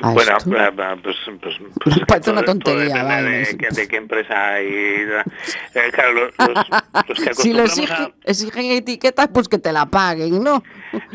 [0.00, 0.50] Bueno, esto?
[0.56, 0.70] eh,
[1.02, 3.48] pues, pues, pues Me parece una tontería, depende vamos.
[3.48, 4.66] De, qué- de qué empresa y...
[4.66, 6.66] eh, claro, los, los-
[7.08, 8.10] los que si lo exigen, a...
[8.24, 10.62] exigen etiquetas, pues que te la paguen, ¿no?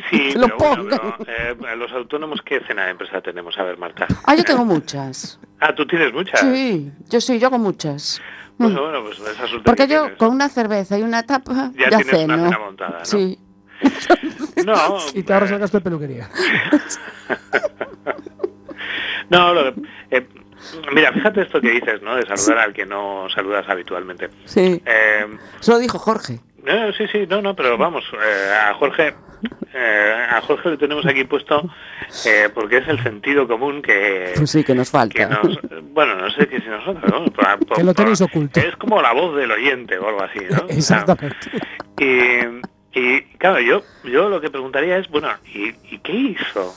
[0.10, 1.16] Sí, te lo pero bueno, pongan.
[1.26, 3.58] pero, eh, los autónomos, ¿qué cena de empresa tenemos?
[3.58, 4.08] A ver, Marta.
[4.24, 5.40] Ah, yo tengo muchas.
[5.60, 6.40] Ah, ¿tú tienes muchas?
[6.40, 8.22] Sí, yo sí, yo hago muchas.
[8.58, 8.76] Pues Mm.
[8.78, 10.18] bueno, pues esa Porque que yo tienes.
[10.18, 13.06] con una cerveza y una tapa Ya ya, tienes una cena montada, ¿no?
[13.06, 13.38] Sí.
[14.66, 16.28] No, Y te ahorras el gasto de peluquería.
[19.30, 20.28] no lo que- eh,
[20.94, 22.16] mira, fíjate esto que dices, ¿no?
[22.16, 24.30] De saludar al que no saludas habitualmente.
[24.46, 24.82] Sí.
[24.86, 25.26] Eh,
[25.60, 26.40] Eso lo dijo Jorge.
[26.68, 29.14] No, sí, sí, no, no, pero vamos, eh, a Jorge,
[29.74, 31.70] eh, a Jorge le tenemos aquí puesto
[32.26, 35.28] eh, porque es el sentido común que, Pues sí, que nos que falta.
[35.30, 35.60] nos,
[35.94, 37.26] bueno, no sé qué si nosotros, ¿no?
[37.26, 38.60] Por- por- Que lo tenéis por- oculto.
[38.60, 40.58] Es como la voz del oyente o algo así, ¿no?
[40.66, 41.38] O sea, Exactamente.
[42.00, 46.74] Y, y, claro, yo, yo lo que preguntaría es, bueno, ¿y, y qué hizo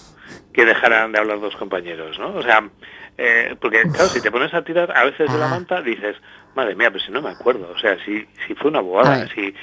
[0.53, 2.35] que dejaran de hablar dos compañeros, no?
[2.35, 2.68] O sea,
[3.22, 5.50] eh, porque claro, si te pones a tirar a veces de la Ah.
[5.50, 6.16] manta, dices,
[6.56, 9.30] madre mía, pero si no me acuerdo, o sea, si, si fue una bobada, ver,
[9.35, 9.54] si,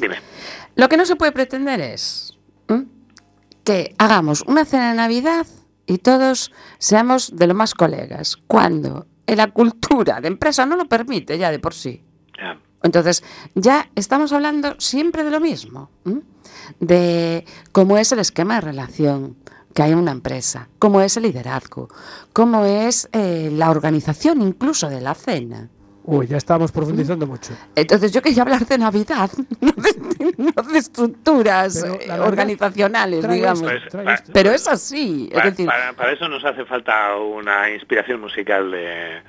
[0.00, 0.16] dime.
[0.74, 2.36] Lo que no se puede pretender es
[3.64, 5.46] que hagamos una cena de Navidad
[5.86, 10.86] y todos seamos de lo más colegas, cuando en la cultura de empresa no lo
[10.86, 12.02] permite ya de por sí.
[12.82, 13.22] Entonces,
[13.54, 15.90] ya estamos hablando siempre de lo mismo,
[16.78, 19.36] de cómo es el esquema de relación
[19.74, 21.88] que hay en una empresa, cómo es el liderazgo,
[22.32, 25.68] cómo es eh, la organización incluso de la cena.
[26.02, 27.52] Uy, ya estamos profundizando mucho.
[27.76, 29.30] Entonces yo quería hablar de Navidad,
[29.60, 33.62] no de, no de estructuras Pero, eh, verdad, organizacionales, digamos.
[33.62, 34.22] Pues.
[34.32, 38.70] Pero es así, es Para, decir, para- para eso nos hace falta una inspiración musical
[38.72, 39.20] de,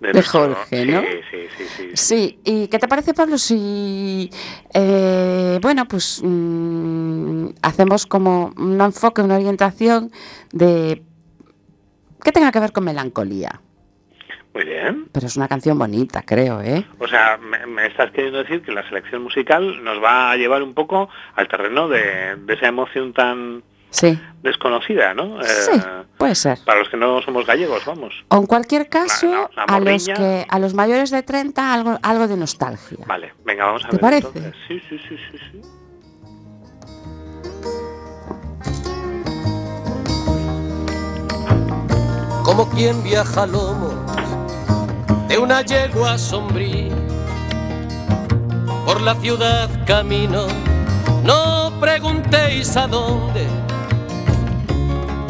[0.00, 1.00] De nuestro- Jorge, ¿no?
[1.00, 1.90] Sí, sí, sí, sí.
[1.94, 2.38] sí.
[2.44, 4.28] ¿Y qué te parece, Pablo, si,
[4.74, 10.10] eh, bueno, pues mm, hacemos como un enfoque, una orientación
[10.52, 11.02] de
[12.22, 13.60] que tenga que ver con melancolía?
[14.52, 15.08] Muy bien.
[15.10, 16.84] Pero es una canción bonita, creo, ¿eh?
[17.00, 20.62] O sea, me, me estás queriendo decir que la selección musical nos va a llevar
[20.62, 23.62] un poco al terreno de, de esa emoción tan
[23.94, 25.40] Sí, desconocida, ¿no?
[25.40, 25.80] Eh, sí,
[26.18, 26.58] puede ser.
[26.66, 28.12] Para los que no somos gallegos, vamos.
[28.28, 30.14] O en cualquier caso, La- la- la a los morriña.
[30.14, 33.04] que a los mayores de 30 algo algo de nostalgia.
[33.06, 34.00] Vale, venga, vamos a ¿Te ver.
[34.00, 34.26] parece?
[34.26, 34.54] entonces.
[34.66, 35.60] Sí, sí, sí, sí, sí.
[42.44, 43.94] como quien viaja a lomos
[45.28, 46.94] de una yegua sombría.
[48.84, 50.46] Por la ciudad camino,
[51.24, 53.46] no preguntéis a dónde.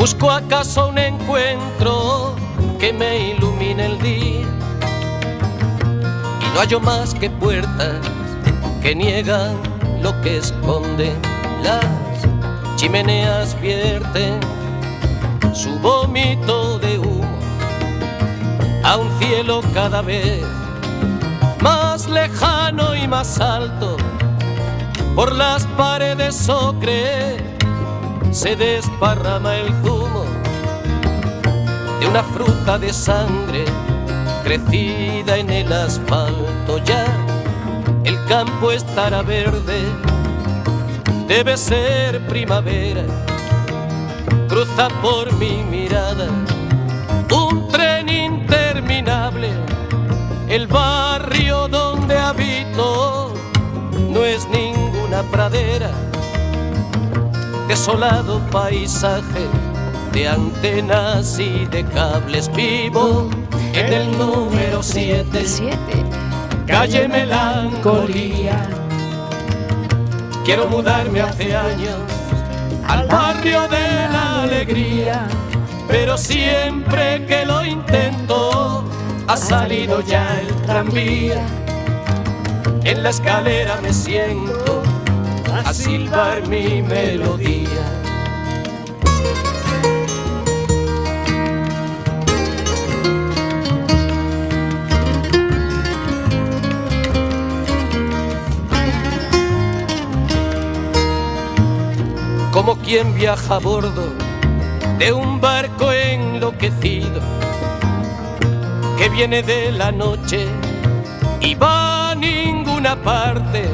[0.04, 2.36] Busco acaso un encuentro
[2.78, 4.46] que me ilumine el día.
[6.42, 8.02] Y no hallo más que puertas
[8.82, 9.56] que niegan
[10.02, 11.18] lo que esconden.
[11.62, 11.86] Las
[12.76, 14.40] chimeneas vierten
[15.54, 17.38] su vómito de humo
[18.84, 20.44] a un cielo cada vez
[21.62, 23.96] más lejano y más alto
[25.14, 27.43] Por las paredes ocre
[28.34, 30.24] se desparrama el zumo
[32.00, 33.64] de una fruta de sangre
[34.42, 37.06] crecida en el asfalto ya.
[38.02, 39.80] El campo estará verde,
[41.28, 43.04] debe ser primavera.
[44.48, 46.26] Cruza por mi mirada
[47.30, 49.50] un tren interminable.
[50.48, 53.32] El barrio donde habito
[54.10, 56.03] no es ninguna pradera.
[57.68, 59.48] Desolado paisaje
[60.12, 63.30] de antenas y de cables vivo
[63.72, 65.26] en el número 7,
[66.66, 68.68] calle Melancolía.
[70.44, 71.96] Quiero mudarme hace años
[72.86, 75.26] al barrio de la alegría,
[75.88, 78.84] pero siempre que lo intento
[79.26, 81.44] ha salido ya el tranvía.
[82.84, 84.83] En la escalera me siento
[85.74, 87.86] silbar mi melodía.
[102.52, 104.14] como quien viaja a bordo
[104.98, 107.20] de un barco enloquecido
[108.96, 110.46] que viene de la noche
[111.40, 113.68] y va a ninguna parte.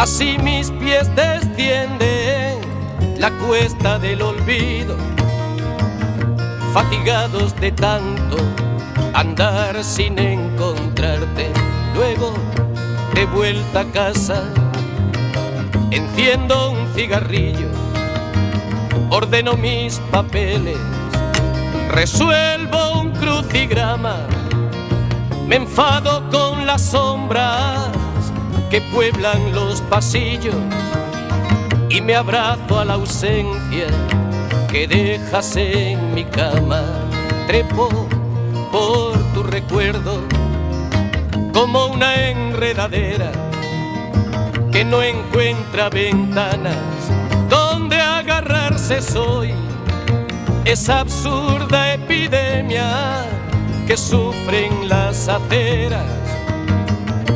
[0.00, 2.58] Así mis pies descienden
[3.18, 4.96] la cuesta del olvido,
[6.72, 8.38] fatigados de tanto
[9.12, 11.50] andar sin encontrarte.
[11.94, 12.32] Luego
[13.14, 14.42] de vuelta a casa
[15.90, 17.68] Enciendo un cigarrillo,
[19.10, 20.78] ordeno mis papeles,
[21.90, 24.16] resuelvo un crucigrama,
[25.46, 27.99] me enfado con las sombras
[28.70, 30.54] que pueblan los pasillos
[31.88, 33.88] y me abrazo a la ausencia
[34.70, 36.82] que dejas en mi cama.
[37.48, 37.88] Trepo
[38.70, 40.20] por tu recuerdo
[41.52, 43.32] como una enredadera
[44.70, 46.76] que no encuentra ventanas
[47.48, 49.52] donde agarrarse soy
[50.64, 53.24] esa absurda epidemia
[53.88, 56.19] que sufren las aceras.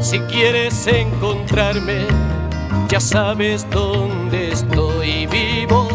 [0.05, 2.05] Si quieres encontrarme,
[2.91, 5.89] ya sabes dónde estoy vivo,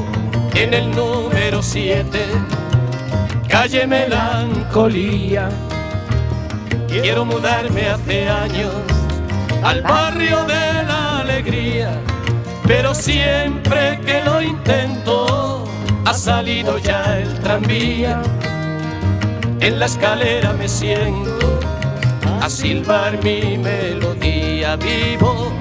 [0.55, 2.19] en el número 7,
[3.47, 5.49] calle Melancolía.
[6.87, 8.73] Quiero mudarme hace años
[9.61, 11.91] al barrio de la alegría,
[12.65, 15.65] pero siempre que lo intento
[16.05, 18.23] ha salido ya el tranvía.
[19.59, 21.58] En la escalera me siento
[22.41, 25.51] a silbar mi melodía vivo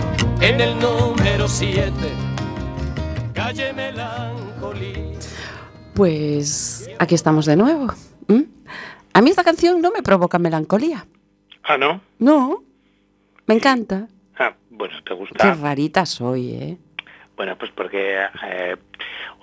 [0.40, 1.92] en el número 7,
[3.34, 5.18] calle Melancolía.
[5.94, 7.88] Pues aquí estamos de nuevo.
[9.14, 11.04] A mí esta canción no me provoca melancolía.
[11.64, 12.00] Ah, ¿no?
[12.20, 12.62] No,
[13.46, 14.06] me encanta.
[14.38, 15.54] Ah, bueno, ¿te Qué gusta?
[15.54, 16.76] rarita soy, ¿eh?
[17.36, 18.76] Bueno, pues porque, eh,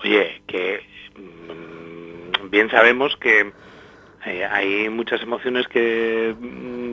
[0.02, 0.80] oye, que
[1.18, 3.52] mm, bien sabemos que
[4.26, 6.85] eh, hay muchas emociones que mm,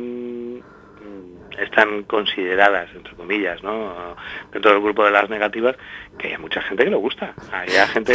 [1.58, 4.16] están consideradas, entre comillas, ¿no?
[4.52, 5.76] Dentro del grupo de las negativas,
[6.18, 7.34] que hay mucha gente que le gusta.
[7.52, 8.12] Hay gente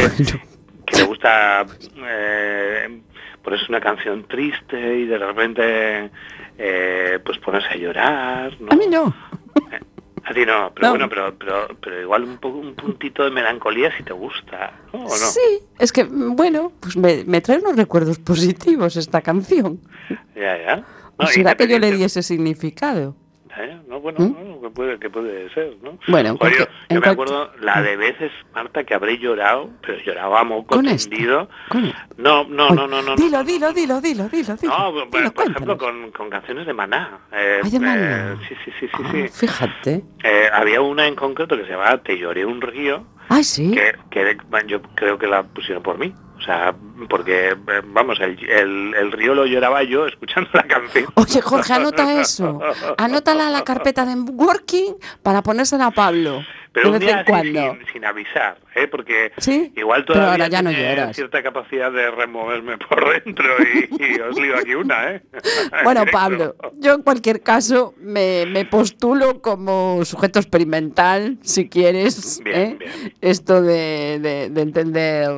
[0.86, 3.00] que le gusta eh,
[3.42, 6.10] ponerse una canción triste y de repente
[6.58, 8.68] eh, pues ponerse a llorar, ¿no?
[8.72, 9.14] A mí no.
[10.24, 10.90] A ti no, pero No.
[10.92, 14.98] bueno, pero, pero, pero igual un poco un puntito de melancolía si te gusta, ¿no?
[15.00, 15.08] ¿O no?
[15.08, 19.80] Sí, es que, bueno, pues me, me trae unos recuerdos positivos esta canción.
[20.36, 20.84] Ya, ya.
[21.16, 23.16] ¿O No, será que yo le di ese significado?
[23.66, 23.82] Ya.
[23.88, 24.32] No, bueno, ¿Mm?
[24.34, 25.98] bueno, que puede, que puede ser, ¿no?
[26.08, 26.38] Bueno,
[26.90, 30.86] yo, me acuerdo la de veces, Marta, que habré llorado, pero lloraba a moco Con
[30.86, 31.48] tendido.
[32.16, 33.16] No, no, no, no, no.
[33.16, 34.56] Dilo, dilo, dilo, dilo, dilo.
[34.62, 35.78] No, por, Dilo, por ejemplo, cuéntanos.
[35.78, 37.18] con, con canciones de Maná.
[37.32, 38.32] Eh, Ay, de Maná.
[38.32, 39.02] eh, sí, sí, sí, sí.
[39.04, 39.28] Ah, sí.
[39.46, 40.04] Fíjate.
[40.22, 43.04] Eh, había una en concreto que se llamaba Te lloré un río,
[43.42, 43.70] sí.
[43.72, 44.36] que, que
[44.66, 46.12] yo creo que la pusieron por mí.
[46.38, 46.74] O sea,
[47.08, 47.56] porque,
[47.88, 51.06] vamos, el, el, el río lo lloraba yo escuchando la canción.
[51.14, 52.60] Oye, Jorge, anota eso.
[52.96, 56.42] Anótala a la carpeta de working para ponérsela a Pablo.
[56.70, 57.76] Pero de un vez día en cuando.
[57.78, 58.86] sin, sin avisar, ¿eh?
[58.86, 61.16] porque Sí, igual todavía ahora ya no tiene lloras.
[61.16, 65.22] cierta capacidad de removerme por dentro y, y os lío aquí una, ¿eh?
[65.32, 65.40] En
[65.84, 66.04] Bueno.
[66.12, 72.76] Pablo, yo en cualquier caso me, me postulo como sujeto experimental, si quieres, Bien, ¿eh?
[72.78, 73.14] bien.
[73.22, 75.28] esto de, de- de entender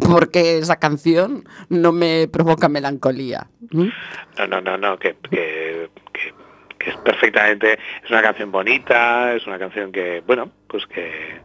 [0.00, 3.48] por qué esa canción no me provoca melancolía.
[3.70, 6.34] No, no, no, no, que, que, que,
[6.78, 11.40] que es perfectamente, es una canción bonita, es una canción que, bueno, pues que,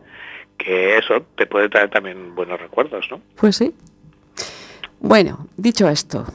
[0.58, 3.22] que eso te puede traer también buenos recuerdos, ¿no?
[3.36, 3.74] Pues sí.
[5.00, 6.26] Bueno, dicho esto,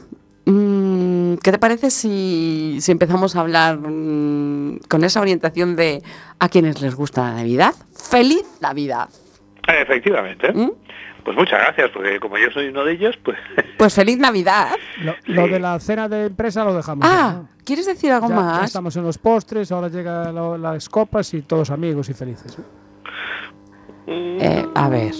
[0.45, 6.01] mm, ¿qué te parece si, si empezamos a hablar mm, con esa orientación de
[6.39, 7.73] a quienes les gusta la Navidad?
[7.93, 9.09] ¡Feliz Navidad!
[9.67, 10.51] Efectivamente.
[10.53, 10.71] ¿Mm?
[11.23, 13.37] Pues muchas gracias, porque como yo soy uno de ellos, pues
[13.77, 14.69] Pues feliz Navidad.
[15.01, 17.07] Lo, lo de la cena de empresa lo dejamos.
[17.09, 17.49] Ah, ¿no?
[17.65, 18.63] ¿quieres decir algo Ya- ya más?
[18.65, 22.59] estamos en los postres, ahora llegan lo- las copas y todos amigos y felices.
[22.59, 22.61] Eh,
[24.75, 25.13] a ver,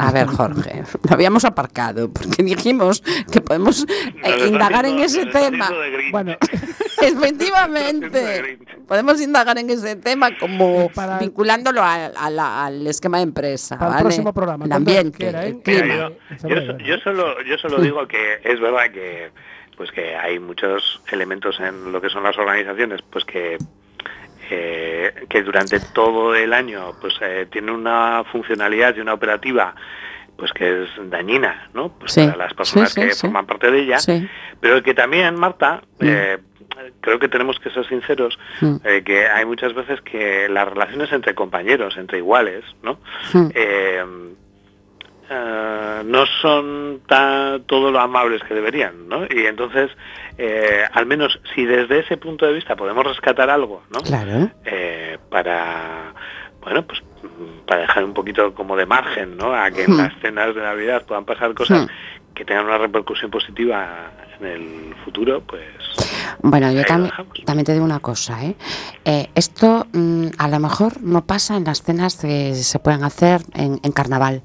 [0.00, 3.86] a ver, Jorge, lo habíamos aparcado porque dijimos que podemos
[4.24, 5.70] eh, indagar en ese tema.
[6.10, 6.36] Bueno,
[7.02, 8.58] Efectivamente,
[8.88, 13.76] podemos indagar en ese tema como Para- vinculándolo al, a la- al esquema de empresa,
[13.78, 14.02] Para el ¿vale?
[14.04, 15.60] próximo programa, el ¿cuándo ambiente, el eh?
[15.62, 15.82] clima.
[15.84, 16.10] Mira,
[16.42, 19.30] en yo, yo solo yo solo digo que es verdad que
[19.76, 23.58] pues que hay muchos elementos en lo que son las organizaciones pues que
[24.50, 29.74] eh, que durante todo el año pues eh, tienen una funcionalidad y una operativa
[30.36, 33.70] pues que es dañina no pues Sí, para las personas sí, sí, que forman parte
[33.70, 33.98] de ella
[34.60, 36.06] pero que también Marta Mm.
[36.08, 36.38] eh,
[37.00, 38.76] creo que tenemos que ser sinceros Mm.
[38.84, 42.98] eh, que hay muchas veces que las relaciones entre compañeros entre iguales no
[43.32, 43.48] Mm.
[43.54, 44.04] eh,
[45.30, 49.24] eh, no son tan todo lo amables que deberían, ¿no?
[49.24, 49.90] Y entonces,
[50.38, 54.00] eh, al menos si desde ese punto de vista podemos rescatar algo, ¿no?
[54.00, 54.50] Claro.
[54.64, 56.12] Eh, para,
[56.62, 57.02] bueno, pues
[57.66, 59.54] para dejar un poquito como de margen, ¿no?
[59.54, 59.98] A que en Hmm.
[59.98, 62.34] las cenas de Navidad puedan pasar cosas Hmm.
[62.34, 64.10] que tengan una repercusión positiva
[64.40, 65.64] en el futuro, pues
[66.42, 67.10] Bueno, yo dejamos.
[67.46, 68.56] también te digo una cosa, ¿eh?
[69.04, 73.40] Eh, esto mm, a lo mejor no pasa en las cenas que se pueden hacer
[73.54, 74.42] en, en carnaval.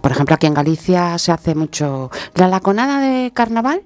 [0.00, 3.82] Por ejemplo, aquí en Galicia se hace mucho la laconada de carnaval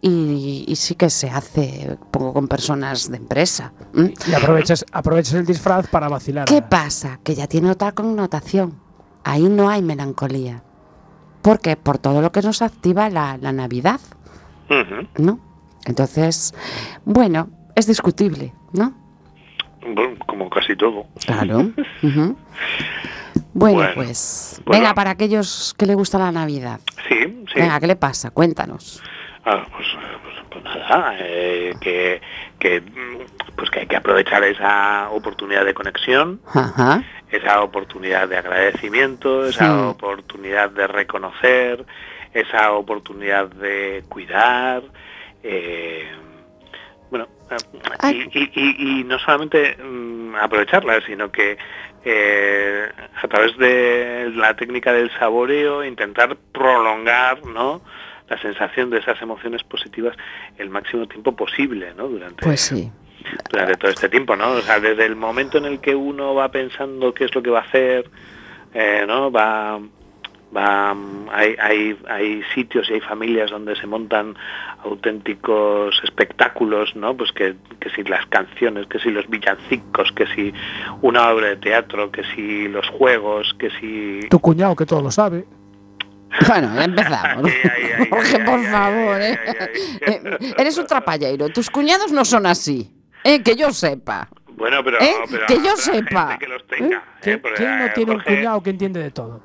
[0.00, 3.72] y, y sí que se hace pongo con personas de empresa.
[4.26, 6.46] Y aprovechas, aprovechas el disfraz para vacilar.
[6.46, 7.20] ¿Qué pasa?
[7.22, 8.74] Que ya tiene otra connotación.
[9.24, 10.62] Ahí no hay melancolía.
[11.42, 11.76] ¿Por qué?
[11.76, 14.00] Por todo lo que nos activa la, la Navidad.
[15.18, 15.38] ¿no?
[15.84, 16.54] Entonces,
[17.04, 18.94] bueno, es discutible, ¿no?
[19.82, 21.06] Bueno, como casi todo.
[21.26, 21.70] Claro.
[23.56, 24.80] Bueno, Bueno, pues, bueno.
[24.80, 26.80] venga, para aquellos que le gusta la Navidad.
[27.08, 27.60] Sí, sí.
[27.60, 28.30] Venga, ¿qué le pasa?
[28.30, 29.00] Cuéntanos.
[29.44, 29.86] Ah, pues,
[30.22, 32.20] pues- pues nada, eh, que,
[32.58, 32.82] que,
[33.56, 37.02] pues que hay que aprovechar esa oportunidad de conexión, Ajá.
[37.30, 39.70] esa oportunidad de agradecimiento, esa Sí.
[39.88, 41.84] oportunidad de reconocer,
[42.32, 44.82] esa oportunidad de cuidar.
[45.46, 46.10] eh,
[47.10, 47.28] bueno,
[48.10, 51.58] y, y- y- y no solamente mm, aprovecharla, sino que
[52.04, 52.88] eh,
[53.22, 57.82] a través de la técnica del saboreo intentar prolongar, ¿no?
[58.28, 60.16] la sensación de esas emociones positivas
[60.56, 62.08] el máximo tiempo posible, ¿no?
[62.08, 62.90] Durante, Pues sí.
[63.50, 64.52] durante todo este tiempo, ¿no?
[64.52, 67.50] O sea, desde el momento en el que uno va pensando qué es lo que
[67.50, 68.10] va a hacer,
[68.72, 69.30] eh, ¿no?
[69.30, 69.78] Va,
[70.56, 70.94] va,
[71.32, 74.34] hay, hay, hay sitios y hay familias donde se montan
[74.84, 77.16] auténticos espectáculos, ¿no?
[77.16, 80.52] Pues que, que si las canciones, que si los villancicos, que si
[81.02, 84.20] una obra de teatro, que si los juegos, que si...
[84.28, 85.44] Tu cuñado, que todo lo sabe.
[86.48, 87.50] Bueno, ya empezamos.
[88.10, 89.38] Jorge, por favor, ¿eh?
[90.06, 91.48] Eh, Eres un trapallero.
[91.48, 92.90] Tus cuñados no son así.
[93.22, 93.42] ¿eh?
[93.42, 94.28] Que yo sepa.
[94.56, 95.14] Bueno, pero, ¿Eh?
[95.30, 96.28] pero Que yo sepa.
[96.32, 97.00] gente que los tenga, ¿eh?
[97.22, 99.40] ¿Quién, Porque, quién no eh, tiene un Jorge- cuñado que entiende de todo?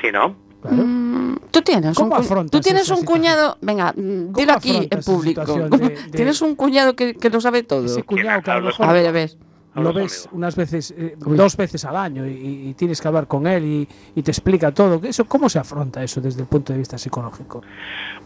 [0.00, 0.36] Sí, ¿no?
[0.62, 0.76] Claro.
[0.76, 3.04] Mm, Tú tienes ¿Cómo un, tú tienes esa un situación?
[3.04, 5.42] cuñado, venga, mm, dilo aquí en público.
[5.42, 7.84] situación ¿Cómo- de- de- Tienes un cuñado que, que lo sabe todo.
[7.84, 9.30] Ese cuñado que a lo mejor A ver, a ver.
[9.74, 13.46] lo ves unas veces, eh, dos veces al año y, y tienes que hablar con
[13.46, 15.00] él y, y te explica todo.
[15.02, 17.62] Eso, ¿Cómo se afronta eso desde el punto de vista psicológico?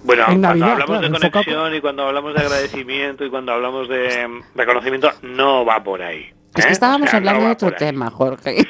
[0.04, 3.30] Bueno, En cuando Navidad, hablamos claro, de enfocado- conexión y cuando hablamos de agradecimiento y
[3.30, 6.26] cuando hablamos de reconocimiento, no va por ahí.
[6.56, 6.68] Es ¿eh?
[6.68, 8.66] que estábamos O sea, no hablando de otro tema, Jorge.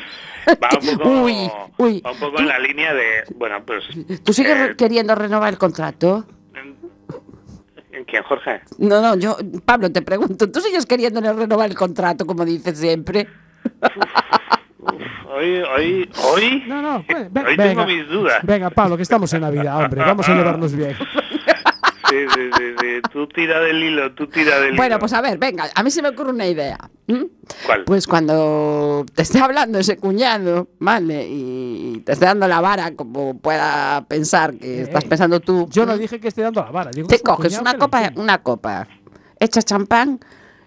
[0.49, 2.01] Va un poco, Uy, uy.
[2.05, 3.85] va un poco en la línea de, bueno, pues...
[4.23, 6.25] ¿Tú sigues eh, queriendo renovar el contrato?
[7.93, 8.61] ¿en ¿Quién, Jorge?
[8.79, 13.27] No, no, yo, Pablo, te pregunto, ¿tú sigues queriendo renovar el contrato, como dices siempre?
[15.35, 16.63] Hoy, hoy, hoy...
[16.67, 18.39] No, no, pues, ve- Hoy venga, tengo mis dudas.
[18.45, 20.97] venga, Pablo, que estamos en Navidad, hombre, vamos a llevarnos bien.
[22.09, 22.87] Sí, sí, sí, sí.
[23.13, 24.99] Tú tira del hilo, tú tira del Bueno, hilo.
[25.01, 26.79] pues a ver, venga, a mí se me ocurre una idea.
[27.67, 27.85] ¿Cuál?
[27.85, 31.27] Pues cuando te esté hablando ese cuñado, ¿vale?
[31.29, 35.69] Y te esté dando la vara, como pueda pensar que Eh, estás pensando tú.
[35.71, 36.91] Yo no dije que esté dando la vara.
[36.91, 38.87] Digo que Te coges una copa, una copa,
[39.41, 40.21] echas champán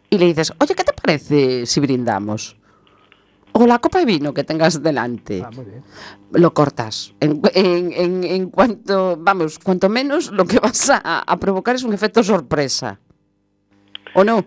[0.09, 2.57] y le dices, oye, ¿qué te parece si brindamos?
[3.51, 5.43] O la copa de vino que tengas delante.
[5.45, 5.83] Ah, muy bien.
[6.31, 7.13] Lo cortas.
[7.19, 11.83] En, en- en- en cuanto, vamos, cuanto menos lo que vas a, a provocar es
[11.83, 12.99] un efecto sorpresa.
[14.15, 14.45] ¿O no?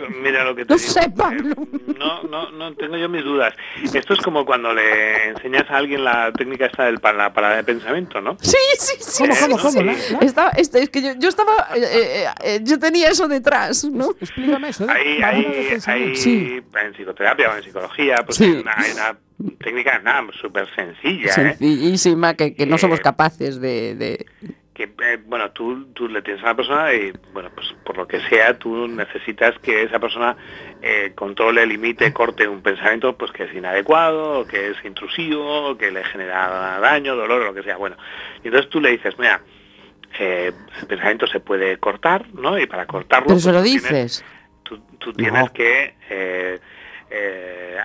[0.00, 0.90] Eh, mira lo que te No digo.
[0.90, 1.54] sé, eh, Pablo.
[1.98, 3.54] No, no, no, tengo yo mis dudas.
[3.94, 7.56] Esto es como cuando le enseñas a alguien la técnica esta del para la parada
[7.56, 8.36] de pensamiento, ¿no?
[8.40, 9.22] Sí, sí, sí.
[9.22, 9.94] ¿Cómo, Eh, cómo, no, cómo?
[9.96, 10.16] sí.
[10.22, 11.68] Estaba, este, es que yo, yo estaba.
[11.74, 14.10] eh, eh, eh, yo tenía eso detrás, ¿no?
[14.20, 14.84] Explícame eso.
[14.84, 15.18] ¿eh?
[15.70, 15.86] Pensamiento.
[15.90, 16.60] hay Sí.
[16.82, 18.44] en psicoterapia o en psicología, pues Sí.
[18.44, 19.16] hay, una, hay una
[19.58, 21.32] técnica nada, súper sencilla, ¿eh?
[21.32, 23.94] Sencillísima, que, que no somos Eh, capaces de.
[23.94, 24.26] de-
[24.74, 28.06] que eh, bueno tú, tú le tienes a la persona y bueno pues por lo
[28.08, 30.34] que sea tú necesitas que esa persona
[30.80, 36.02] eh, controle limite corte un pensamiento pues que es inadecuado que es intrusivo que le
[36.04, 37.96] genera daño dolor o lo que sea bueno
[38.42, 39.42] y entonces tú le dices mira
[40.18, 43.82] eh, el pensamiento se puede cortar no y para cortarlo Pero se pues, lo tienes-
[43.82, 44.24] dices.
[44.62, 45.52] tú, tú tienes No.
[45.52, 46.58] que eh,
[47.10, 47.76] eh,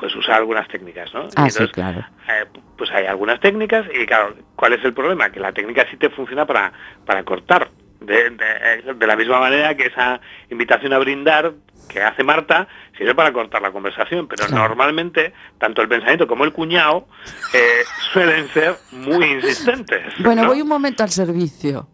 [0.00, 2.00] pues usar algunas técnicas no Y Ah, sí, entonces, claro.
[2.28, 2.46] eh,
[2.76, 5.30] pues hay algunas técnicas y claro, ¿cuál es el problema?
[5.30, 6.72] Que la técnica sí te funciona para,
[7.06, 7.70] para cortar.
[8.00, 11.52] De, de- de la misma manera que esa invitación a brindar
[11.86, 14.68] que hace Marta sirve para cortar la conversación, pero Claro.
[14.68, 17.06] normalmente tanto el pensamiento como el cuñado
[17.52, 17.82] eh,
[18.14, 20.14] suelen ser muy insistentes.
[20.20, 20.48] Bueno, ¿no?
[20.48, 21.88] voy un momento al servicio.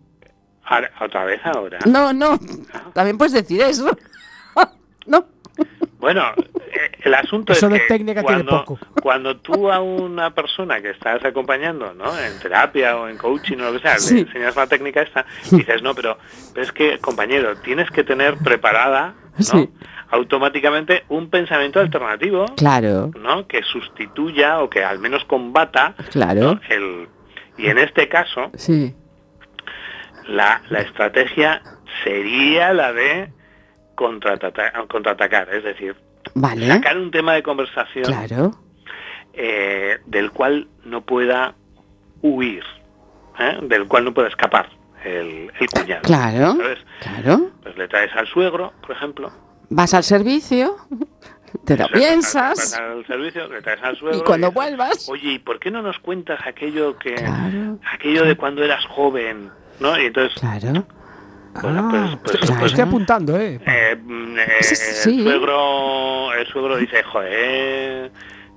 [1.00, 1.78] Otra vez ahora.
[1.86, 2.38] No, no.
[2.94, 3.96] También puedes decir eso.
[5.06, 5.24] no.
[6.06, 8.78] Bueno, eh, el asunto Eso es de que técnica tiene cuando, poco.
[9.02, 12.16] cuando tú a una persona que estás acompañando, ¿no?
[12.16, 14.14] En terapia o en coaching o lo que sea, Sí.
[14.14, 16.16] le enseñas la técnica esta, dices, no, pero,
[16.54, 19.42] pero es que, compañero, tienes que tener preparada, ¿no?
[19.44, 19.68] Sí.
[20.10, 23.48] Automáticamente un pensamiento alternativo, Claro, ¿no?
[23.48, 26.40] Que sustituya o que al menos combata claro.
[26.54, 26.60] ¿no?
[26.68, 27.08] el...
[27.58, 28.94] Y en este caso, Sí.
[30.28, 31.62] la, la estrategia
[32.04, 33.32] sería la de
[33.96, 35.96] contraata- contraatacar, es decir,
[36.34, 36.68] Vale.
[36.68, 38.52] sacar un tema de conversación Claro.
[39.32, 41.54] eh, del cual no pueda
[42.22, 42.62] huir,
[43.38, 43.58] ¿eh?
[43.62, 44.68] del cual no pueda escapar
[45.04, 46.02] el, el cuñado.
[46.02, 46.54] Claro.
[46.56, 46.78] ¿sabes?
[47.00, 47.50] Claro.
[47.62, 49.30] Pues le traes al suegro, por ejemplo.
[49.68, 50.76] Vas al servicio,
[51.64, 54.18] te lo piensas al servicio, le traes al suegro.
[54.18, 55.08] y cuando dices, vuelvas.
[55.08, 59.50] Oye, ¿y por qué no nos cuentas aquello que Claro, aquello de cuando eras joven?
[59.80, 59.98] ¿No?
[60.00, 60.86] Y entonces, claro.
[61.62, 63.60] Bueno, pues- Ah, pues- pues- estoy apuntando, ¿eh?
[63.66, 68.10] eh, mm, eh, Sí, el suegro el suegro dice, joder,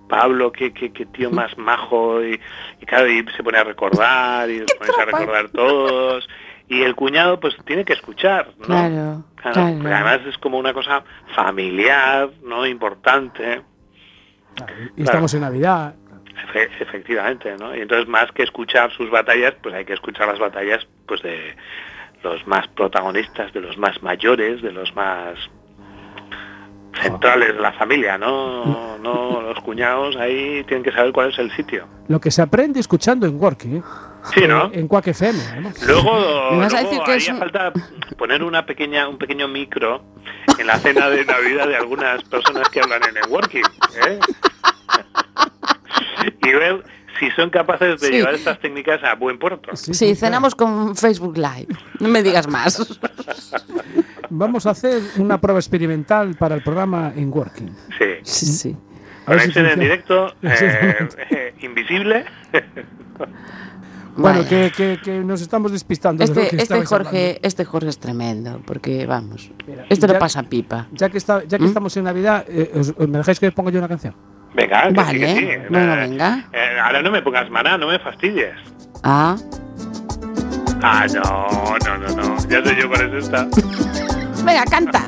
[0.08, 2.40] Pablo, qué, qué, qué tío más majo, y,
[2.82, 6.28] y claro, y se pone a recordar, y se pone a recordar todos,
[6.68, 8.66] y el cuñado pues tiene que escuchar, ¿no?
[8.66, 9.78] Claro, Claro, claro.
[9.80, 11.04] porque además es como una cosa
[11.36, 12.66] familiar, ¿no?
[12.66, 13.62] Importante,
[14.56, 15.96] Claro, y estamos en Navidad.
[16.54, 17.76] efe- efectivamente, ¿no?
[17.76, 21.56] Y entonces más que escuchar sus batallas, pues hay que escuchar las batallas pues de
[22.24, 25.38] los más protagonistas, de los más mayores, de los más
[27.02, 28.98] centrales de la familia, ¿no?
[28.98, 31.88] No los cuñados ahí tienen que saber cuál es el sitio.
[32.08, 33.84] Lo que se aprende escuchando en Working, ¿eh?
[34.34, 34.70] Sí, ¿no?
[34.74, 35.40] En Quack FM.
[35.88, 37.74] Luego, ¿Me vas a luego decir que haría es falta
[38.18, 40.04] poner una pequeña, un pequeño micro
[40.58, 43.64] en la cena de Navidad de algunas personas que hablan en networking.
[44.06, 44.20] ¿eh?
[46.44, 46.84] y ver
[47.20, 48.14] si son capaces de Sí.
[48.14, 49.76] llevar estas técnicas a buen puerto.
[49.76, 51.68] Sí, Sí, sí, cenamos con Facebook Live.
[52.00, 52.88] No me digas más.
[54.32, 57.70] Vamos a hacer una prueba experimental para el programa en Working.
[57.98, 58.06] Sí.
[58.24, 58.78] Sí, sí.
[59.26, 62.26] A ver si Conexión en directo, eh, eh, invisible.
[64.16, 66.26] Bueno, que, que- que nos estamos despistando.
[66.26, 70.14] de lo Este, que este Jorge, este Jorge es tremendo, porque vamos, Mira, este ya-
[70.14, 70.88] lo pasa pipa.
[70.92, 71.68] Ya que, está, ya que ¿Mm?
[71.68, 74.14] estamos en Navidad, eh, os- os- ¿me dejáis que ponga yo una canción?
[74.54, 75.68] Venga, que sí, Vale, que sí.
[75.70, 76.46] bueno, Eh, venga.
[76.54, 78.56] eh, ahora no me pongas maná, no me fastidies.
[79.04, 79.36] Ah,
[80.82, 82.38] Ah, no, no, no, no.
[82.48, 83.46] Ya sé yo cuál es esta.
[84.46, 85.04] venga, canta.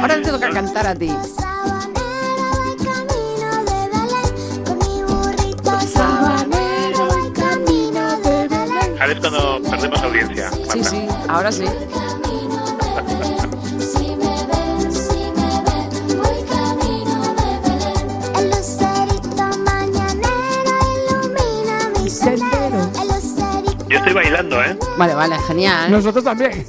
[0.00, 1.08] Ahora te toca cantar a ti.
[1.36, 9.00] Sabanero voy camino de Belén, con mi burrito sabanero voy camino de Belén.
[9.00, 10.50] Ahora es cuando perdemos audiencia.
[10.50, 10.84] Sí, Marta.
[10.90, 11.64] sí, ahora sí.
[24.96, 25.90] Vale, vale, genial.
[25.90, 26.64] Nosotros también.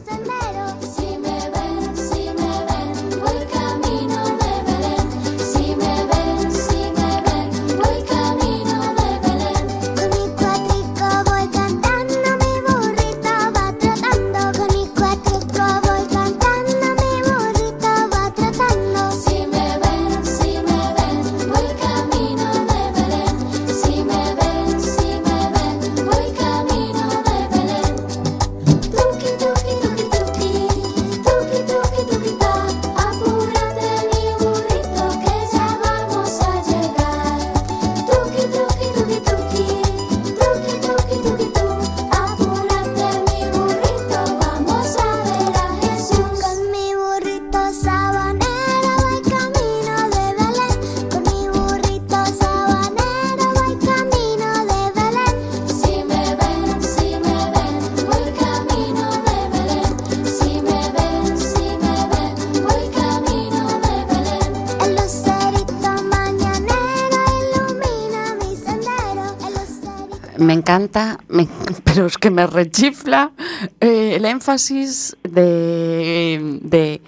[72.34, 73.32] Me rechifla
[73.80, 77.02] eh, el énfasis de, de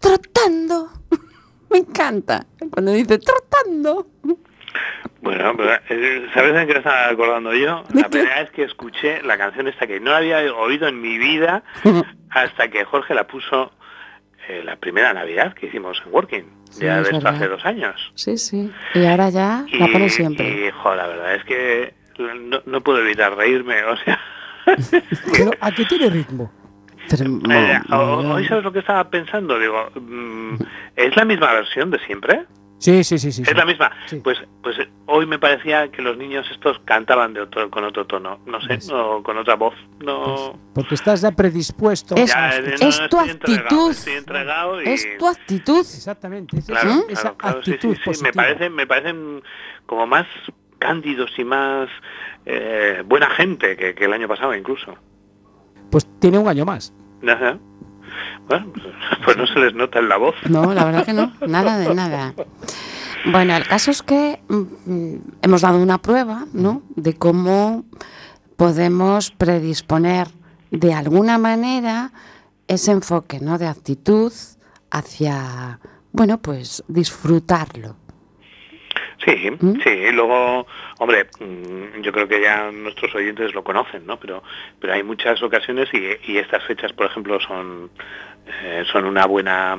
[0.00, 0.90] trotando.
[1.70, 4.06] Me encanta cuando dice trotando.
[5.22, 5.54] Bueno,
[5.88, 7.84] eh, ¿sabes en qué me estaba acordando yo?
[7.88, 11.16] ¿De La primera vez que escuché la canción esta que no había oído en mi
[11.16, 11.62] vida
[12.30, 13.72] hasta que Jorge la puso
[14.48, 18.12] eh, la primera Navidad que hicimos en Working, Sí, ya de esto hace dos años.
[18.16, 18.70] Sí, sí.
[18.94, 20.66] Y ahora ya la pone siempre.
[20.66, 24.20] Y, jo, la verdad es que no, no puedo evitar reírme, o sea...
[25.32, 26.50] Pero a que tiene ritmo.
[27.12, 30.54] Eh, mo- Hoy sabes lo que estaba pensando, digo, mm,
[30.96, 32.46] ¿es la misma versión de siempre?
[32.78, 33.42] Sí, sí, sí, sí.
[33.42, 33.54] Es sí.
[33.54, 33.92] la misma.
[34.06, 34.20] Sí.
[34.24, 38.06] Pues pues eh, hoy me parecía que los niños estos cantaban de otro, con otro
[38.06, 39.74] tono, no sé, Pues- no, con otra voz.
[40.00, 42.86] No, Porque estás ya predispuesto Es- a Ya, no, es tu
[43.20, 43.90] estoy entregado, actitud.
[43.90, 45.78] estoy entregado y Es tu actitud.
[45.80, 48.28] Exactamente, es claro, esa, claro, actitud sí, sí, positiva.
[48.28, 49.42] Me parecen, me parecen
[49.86, 50.26] como más
[50.78, 51.88] cándidos y más
[52.44, 54.94] eh, buena gente que, que el año pasado incluso.
[55.90, 56.92] Pues tiene un año más.
[57.26, 57.58] Ajá.
[58.48, 58.72] Bueno,
[59.24, 60.34] pues no se les nota en la voz.
[60.48, 62.34] No, la verdad que no, nada de nada.
[63.30, 66.82] Bueno, el caso es que mm, mm, hemos dado una prueba, ¿no?
[66.96, 67.84] De cómo
[68.56, 70.28] podemos predisponer
[70.70, 72.12] de alguna manera
[72.66, 73.58] ese enfoque, ¿no?
[73.58, 74.32] De actitud
[74.90, 75.78] hacia,
[76.12, 77.96] bueno, pues disfrutarlo.
[79.24, 79.80] Sí, ¿Mm?
[79.82, 80.66] sí, luego,
[80.98, 84.18] hombre, mm, yo creo que ya nuestros oyentes lo conocen, ¿no?
[84.18, 84.42] Pero,
[84.80, 87.90] pero hay muchas ocasiones y, y estas fechas, por ejemplo, son,
[88.64, 89.78] eh, son una buena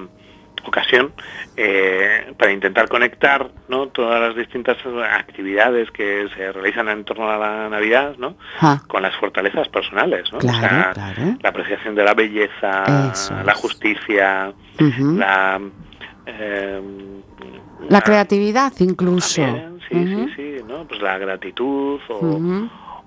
[0.65, 1.11] ocasión
[1.57, 3.87] eh, para intentar conectar ¿no?
[3.89, 4.77] todas las distintas
[5.11, 8.37] actividades que se realizan en torno a la Navidad ¿no?
[8.61, 10.37] Ah, con las fortalezas personales, ¿no?
[10.37, 11.35] O Claro, sea, claro.
[11.41, 15.59] la apreciación de la belleza, Eso la justicia, la...
[16.25, 16.81] eh,
[17.89, 19.41] La creatividad incluso.
[19.41, 20.85] también, sí, Ujú, sí, sí, ¿no?
[20.87, 22.39] Pues la gratitud o,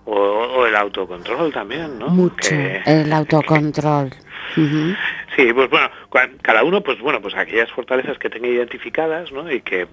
[0.05, 2.09] o, o el autocontrol también, ¿no?
[2.09, 2.49] Mucho.
[2.51, 4.11] Que- El autocontrol.
[5.37, 5.91] Sí, pues bueno,
[6.41, 9.51] cada uno, pues bueno, pues aquellas fortalezas que tenga identificadas, ¿no?
[9.53, 9.87] Y que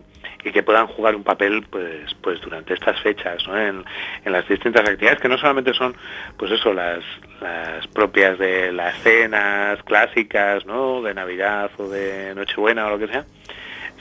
[0.44, 3.58] y que puedan jugar un papel, pues, pues durante estas fechas, ¿no?
[3.58, 3.84] En,
[4.26, 5.96] en las distintas actividades que no solamente son,
[6.38, 7.04] pues eso, las,
[7.42, 11.02] las propias de las cenas clásicas, ¿no?
[11.02, 13.26] De Navidad o de Nochebuena o lo que sea,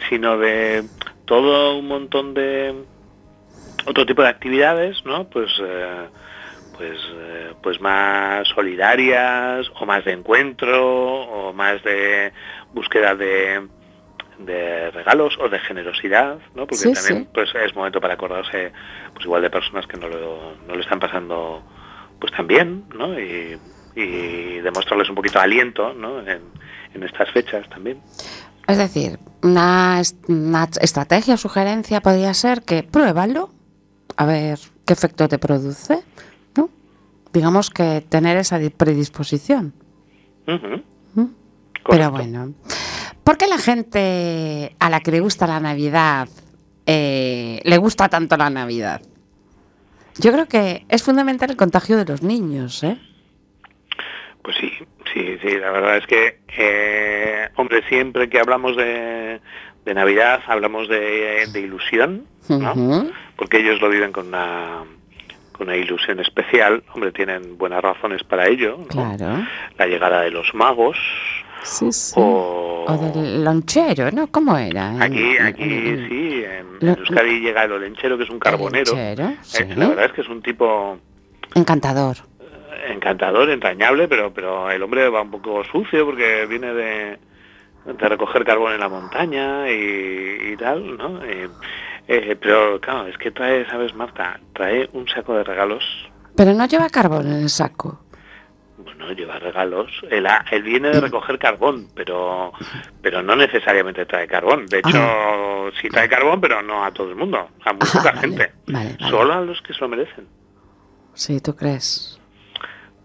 [0.08, 0.84] sino de
[1.24, 2.74] todo un montón de
[3.86, 5.28] otro tipo de actividades, ¿no?
[5.28, 6.08] Pues eh,
[6.76, 12.32] pues eh, pues más solidarias o más de encuentro o más de
[12.72, 13.62] búsqueda de,
[14.38, 16.66] de regalos o de generosidad, ¿no?
[16.66, 17.28] Porque Sí, también sí.
[17.34, 18.72] pues es momento para acordarse
[19.12, 21.62] pues igual de personas que no lo, no lo están pasando
[22.20, 23.18] pues tan bien, ¿no?
[23.18, 23.58] Y,
[23.94, 26.20] y demostrarles un poquito de aliento, ¿no?
[26.20, 26.40] En,
[26.94, 28.00] en estas fechas también.
[28.66, 33.50] Es decir, una, una estrategia o sugerencia podría ser que pruébalo,
[34.16, 35.98] a ver qué efecto te produce,
[36.56, 36.70] ¿no?
[37.32, 39.74] Digamos que tener esa di- predisposición.
[40.46, 41.24] ¿Mm?
[41.88, 42.52] Pero bueno,
[43.24, 46.28] ¿por qué la gente a la que le gusta la Navidad
[46.86, 49.02] eh, le gusta tanto la Navidad?
[50.18, 52.98] Yo creo que es fundamental el contagio de los niños, ¿eh?
[54.42, 54.70] Pues sí,
[55.14, 59.40] sí, sí, la verdad es que, eh, hombre, siempre que hablamos de,
[59.84, 63.06] de Navidad hablamos de, de ilusión, ¿no?
[63.36, 64.82] Porque ellos lo viven con una,
[65.52, 68.86] con una ilusión especial, hombre, tienen buenas razones para ello, ¿no?
[69.16, 69.44] Claro.
[69.78, 70.98] La llegada de los magos,
[71.62, 72.14] Sí, sí.
[72.16, 72.84] o...
[72.88, 74.26] O del lonchero, ¿no?
[74.26, 75.00] ¿Cómo era?
[75.00, 75.62] Aquí, aquí
[76.08, 78.90] sí, en, Lo- en Euskadi llega el olenchero, que es un carbonero.
[78.92, 79.64] lonchero, Eh, sí.
[79.76, 80.98] La verdad es que es un tipo
[81.54, 82.16] Encantador.
[82.88, 87.18] encantador, entrañable, pero pero el hombre va un poco sucio porque viene de,
[87.86, 91.20] de recoger carbón en la montaña y, y tal, ¿no?
[91.22, 91.48] Eh,
[92.40, 94.40] pero claro, es que trae, ¿sabes, Marta?
[94.54, 95.84] Trae un saco de regalos.
[96.34, 98.01] Pero no lleva carbón en el saco.
[98.84, 99.90] Bueno, lleva regalos.
[100.10, 102.52] Él, ha- él viene de recoger carbón, pero
[103.00, 104.66] pero no necesariamente trae carbón.
[104.66, 108.04] De hecho, sí trae carbón, pero no a todo el mundo, a muy Ah, poca
[108.12, 108.52] vale, gente.
[108.68, 109.10] vale, vale.
[109.10, 110.26] Solo a los que se lo merecen.
[111.14, 112.18] Sí, ¿tú crees?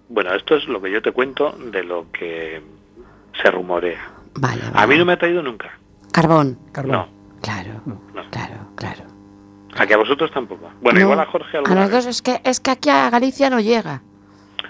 [0.09, 2.61] Bueno, esto es lo que yo te cuento de lo que
[3.41, 4.09] se rumorea.
[4.35, 5.77] Vale, A mí no me ha traído nunca.
[6.13, 6.57] Carbón.
[6.71, 6.91] Carbón.
[6.91, 7.07] No.
[7.41, 8.01] Claro, No.
[8.31, 9.03] claro, claro.
[9.77, 10.71] A que a vosotros tampoco.
[10.81, 12.15] Bueno, No, igual a Jorge A alguna los dos vez.
[12.15, 14.01] es que, es que aquí a Galicia no llega.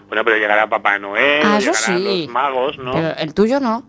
[0.08, 2.22] Bueno, pero llegará Papá Noel, Ah, eso llegarán sí.
[2.26, 2.92] los magos, ¿no?
[2.94, 3.84] Pero el tuyo no.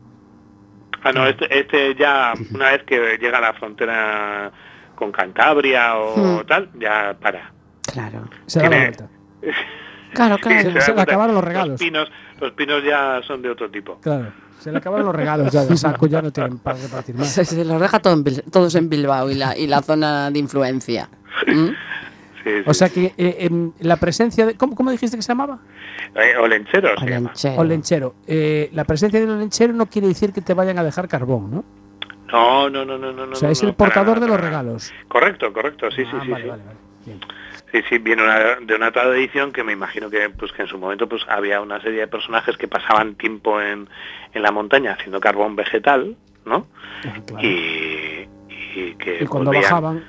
[1.02, 4.50] Ah, no, este, este ya, una vez que llega a la frontera
[4.96, 6.46] con Cantabria o Hmm.
[6.46, 7.52] tal, ya para.
[7.92, 8.28] Claro.
[8.46, 9.08] Se da la vuelta.
[10.14, 10.70] Claro, claro.
[10.80, 11.68] se- da le acabaron los regalos.
[11.72, 12.10] Los pinos,
[12.40, 13.98] los pinos ya son de otro tipo.
[14.00, 14.32] Claro.
[14.58, 17.28] Se le acabaron los regalos ya del saco, ya no tienen para repartir más.
[17.28, 20.38] Se, se los deja todo en todos en Bilbao y la, y la zona de
[20.38, 21.10] influencia.
[21.46, 21.68] ¿Mm?
[22.48, 24.54] Sí, O sea que eh, em, la presencia de.
[24.56, 25.58] ¿cómo, cómo dijiste que se llamaba?
[26.14, 27.28] Eh, olenchero se llama.
[27.30, 27.60] Olenchero.
[27.60, 28.14] Olenchero.
[28.26, 31.64] Eh, la presencia del olenchero no quiere decir que te vayan a dejar carbón, ¿no?
[32.32, 33.32] No, no, no, no, no.
[33.32, 34.92] o sea, no, es el portador nada, de los regalos.
[35.08, 36.30] Correcto, correcto, sí, sí, Ah, sí.
[36.30, 36.50] vale, sí.
[36.50, 36.78] vale, vale.
[37.06, 37.20] Bien.
[37.72, 40.78] Sí, sí, viene una- de una tradición que me imagino que pues que en su
[40.78, 43.88] momento pues había una serie de personajes que pasaban tiempo en,
[44.32, 46.66] en la montaña haciendo carbón vegetal, ¿no?
[47.06, 47.46] Ah, claro.
[47.46, 48.26] Y,
[48.74, 50.04] y que Y cuando volvían- bajaban,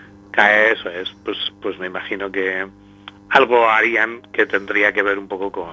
[0.48, 2.68] eso es, pues pues me imagino que
[3.30, 5.70] algo harían que tendría que ver un poco con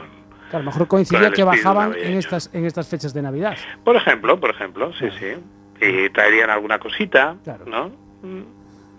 [0.53, 3.57] a lo mejor coincidía que bajaban en estas, en estas fechas de Navidad.
[3.85, 5.35] por ejemplo, por ejemplo, sí, sí.
[5.81, 7.65] Y traerían alguna cosita, Claro.
[7.67, 7.91] ¿no?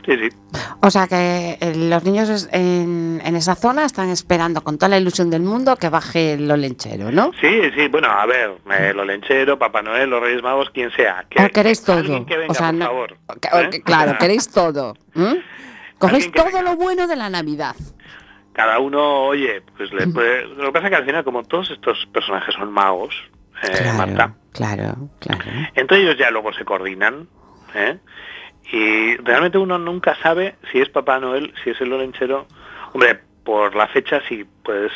[0.07, 0.37] Mm, Sí, sí.
[0.81, 4.97] O sea que eh, los niños en, en esa zona están esperando con toda la
[4.97, 7.31] ilusión del mundo que baje el olenchero, ¿no?
[7.41, 11.25] Sí, sí, bueno, a ver, eh, lo lenchero, Papá Noel, los Reyes Magos, quien sea.
[11.29, 12.25] Que, O queréis todo.
[12.25, 13.17] Que venga, o sea, por no- favor.
[13.41, 13.81] que- ¿eh?
[13.83, 14.95] claro, queréis todo.
[15.15, 15.43] ¿m?
[15.99, 16.61] Cogéis todo venga.
[16.61, 17.75] lo bueno de la Navidad.
[18.53, 20.45] Cada uno, oye, pues le puede...
[20.45, 23.13] Lo que pasa es que al final, como todos estos personajes son magos,
[23.63, 25.43] eh, Marta, claro, claro.
[25.75, 27.27] entre ellos ya luego se coordinan,
[27.75, 27.97] ¿eh?
[28.71, 32.47] Y realmente uno nunca sabe si es Papá Noel, si es el Olenchero.
[32.93, 34.91] Hombre, por la fecha sí puedes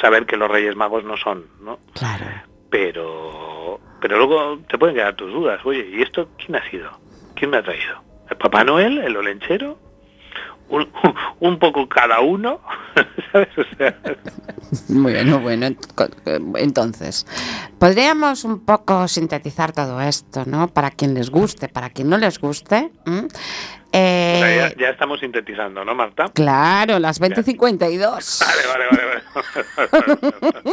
[0.00, 1.78] saber que los Reyes Magos no son, ¿no?
[1.94, 2.26] Claro.
[2.70, 5.60] Pero, pero luego te pueden quedar tus dudas.
[5.64, 6.90] Oye, ¿y esto quién ha sido?
[7.34, 8.02] ¿Quién me ha traído?
[8.28, 8.98] ¿El Papá Noel?
[8.98, 9.78] ¿El Olenchero?
[10.70, 12.60] Un, poco cada uno,
[13.32, 13.48] ¿sabes?
[13.58, 13.96] O sea,
[15.40, 15.66] bueno.
[15.96, 17.26] Co- eh, Entonces,
[17.78, 20.68] podríamos un poco sintetizar todo esto, ¿no?
[20.68, 22.92] Para quien les guste, para quien no les guste.
[23.92, 23.98] ¿M?
[23.98, 26.26] o Eh, sea, ya, ya estamos sintetizando, ¿no, Marta?
[26.34, 28.40] Claro, las 20.52.
[28.46, 29.20] Vale, vale, vale, vale.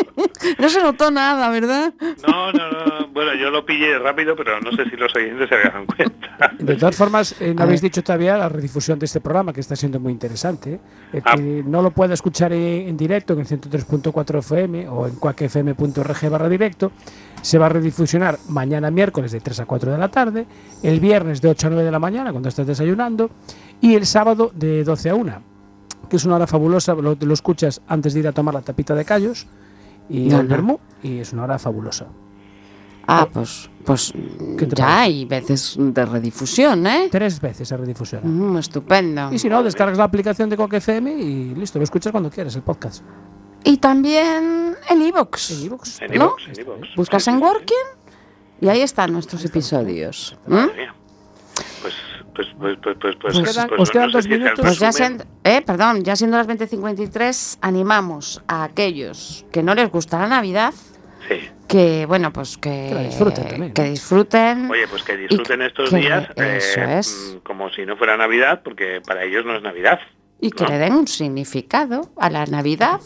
[0.60, 1.94] No se notó nada, ¿verdad?
[2.28, 3.08] No, no, no.
[3.10, 6.52] Bueno, yo lo pillé rápido, pero no sé si los oyentes se habían cuenta.
[6.60, 9.76] De todas formas, eh, no habéis dicho todavía la redifusión de este programa, que está
[9.76, 10.74] siendo muy interesante.
[10.74, 10.80] ¿eh?
[11.14, 11.36] El Ah.
[11.36, 16.30] que no lo pueda escuchar en, en directo en el 103.4 FM o en cuacfm.org
[16.30, 16.92] barra directo,
[17.42, 20.46] se va a redifusionar mañana miércoles de 3 a 4 de la tarde,
[20.84, 23.30] el viernes de 8 a 9 de la mañana cuando estés desayunando
[23.82, 25.34] y el sábado de 12 a 1,
[26.10, 28.96] que es una hora fabulosa, lo, lo escuchas antes de ir a tomar la tapita
[28.96, 29.48] de callos
[30.10, 30.56] y No, el no.
[30.56, 32.08] vermú y es una hora fabulosa.
[33.10, 34.12] Ah, pues, pues
[34.58, 37.08] ¿Qué te ya hay veces de redifusión, ¿eh?
[37.10, 38.28] Tres veces se redifusiona.
[38.28, 39.32] Mm, estupendo.
[39.32, 42.54] Y si no, descargas la aplicación de Coque FM y listo, lo escuchas cuando quieras,
[42.58, 43.04] el podcast.
[43.64, 45.52] Y también en iVoox.
[45.52, 46.02] En iVoox.
[46.02, 46.36] En ¿No?
[46.58, 46.96] iVoox.
[46.96, 47.42] Buscas en.
[47.42, 47.76] Working
[48.62, 50.38] y ahí están nuestros episodios.
[50.48, 50.54] ¿Mm?
[50.54, 50.96] Madre mía.
[51.82, 51.94] Pues,
[52.34, 54.60] pues, pues, pues, pues, pues, Os quedan- pues os quedan no dos minutos.
[54.60, 59.90] Pues ya siendo, eh, perdón, ya siendo las 20.53, animamos a aquellos que no les
[59.92, 60.74] gusta la Navidad
[61.28, 61.50] Sí.
[61.68, 64.72] que, bueno, pues que, Que la disfruten también, que disfruten.
[64.72, 67.34] Oye, pues que disfruten estos que- días eso eh, es.
[67.36, 70.00] mm, como si no fuera Navidad, porque para ellos no es Navidad.
[70.40, 70.70] y que ¿no?
[70.70, 73.02] le den un significado a la Navidad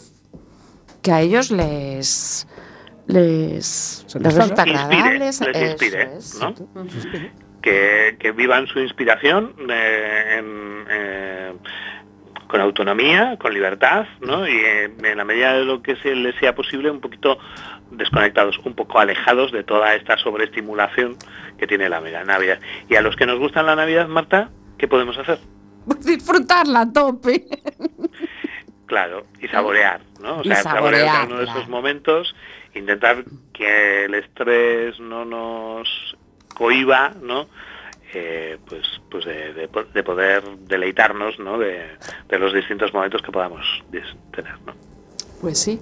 [1.02, 2.46] que a ellos les
[3.06, 6.40] les, les resulta les eso inspire, es.
[6.40, 6.54] ¿no?
[7.60, 11.52] Que, que vivan su inspiración eh, en, eh,
[12.48, 14.46] con autonomía, con libertad, ¿no?
[14.46, 17.38] Y eh, en la medida de lo que se les sea posible, un poquito
[17.90, 21.16] desconectados, un poco alejados de toda esta sobreestimulación
[21.58, 22.58] que tiene la Navidad.
[22.88, 25.38] Y a los que nos gustan la Navidad, Marta, ¿qué podemos hacer?
[25.86, 27.44] Pues disfrutarla a tope.
[28.92, 30.40] Claro, y saborear, ¿no?
[30.40, 32.34] O Y sea, saborear cada uno de esos momentos,
[32.74, 33.24] intentar
[33.54, 36.14] que el estrés no nos
[36.54, 37.48] cohiba, ¿no?
[38.12, 41.56] Eh, pues pues de, de de poder deleitarnos, ¿no?
[41.58, 41.88] De,
[42.28, 43.64] de los distintos momentos que podamos
[44.30, 44.74] tener, ¿no?
[45.40, 45.80] Pues sí.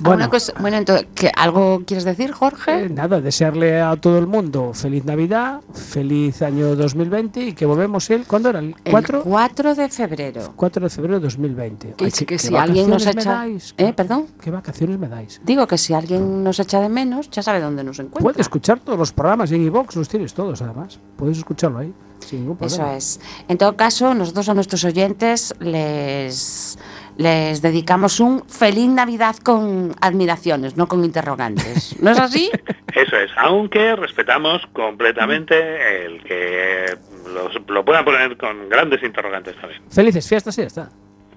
[0.00, 0.28] Bueno.
[0.30, 2.84] Cosa, bueno entonces, ¿qué, ¿algo quieres decir, Jorge?
[2.84, 8.08] Eh, nada, desearle a todo el mundo feliz Navidad, feliz año 2020 y que volvemos
[8.10, 8.24] el.
[8.24, 8.60] ¿Cuándo era?
[8.60, 9.22] ¿El El 4?
[9.24, 10.52] 4 de febrero.
[10.56, 11.94] 4 de febrero de 2020.
[11.96, 13.46] Que, Ay, que qué si alguien nos echa...
[13.46, 13.92] ¿Eh?
[13.94, 14.26] ¿Perdón?
[14.40, 15.40] ¿Qué vacaciones me dais?
[15.44, 18.22] Digo que si alguien nos echa de menos, ya sabe dónde nos encuentra.
[18.22, 20.98] Puedes escuchar todos los programas y en iVoox los tienes todos, además.
[21.16, 22.96] Puedes escucharlo ahí, sin ningún Eso problema.
[22.96, 23.20] es.
[23.48, 26.78] En todo caso, nosotros a nuestros oyentes les,
[27.16, 32.00] les dedicamos un feliz Navidad con admiraciones, no con interrogantes.
[32.00, 32.50] ¿No es así?
[32.94, 36.96] Eso es, aunque respetamos completamente el que
[37.34, 39.82] los- lo puedan poner con grandes interrogantes también.
[39.90, 40.88] Felices fiestas y ya está.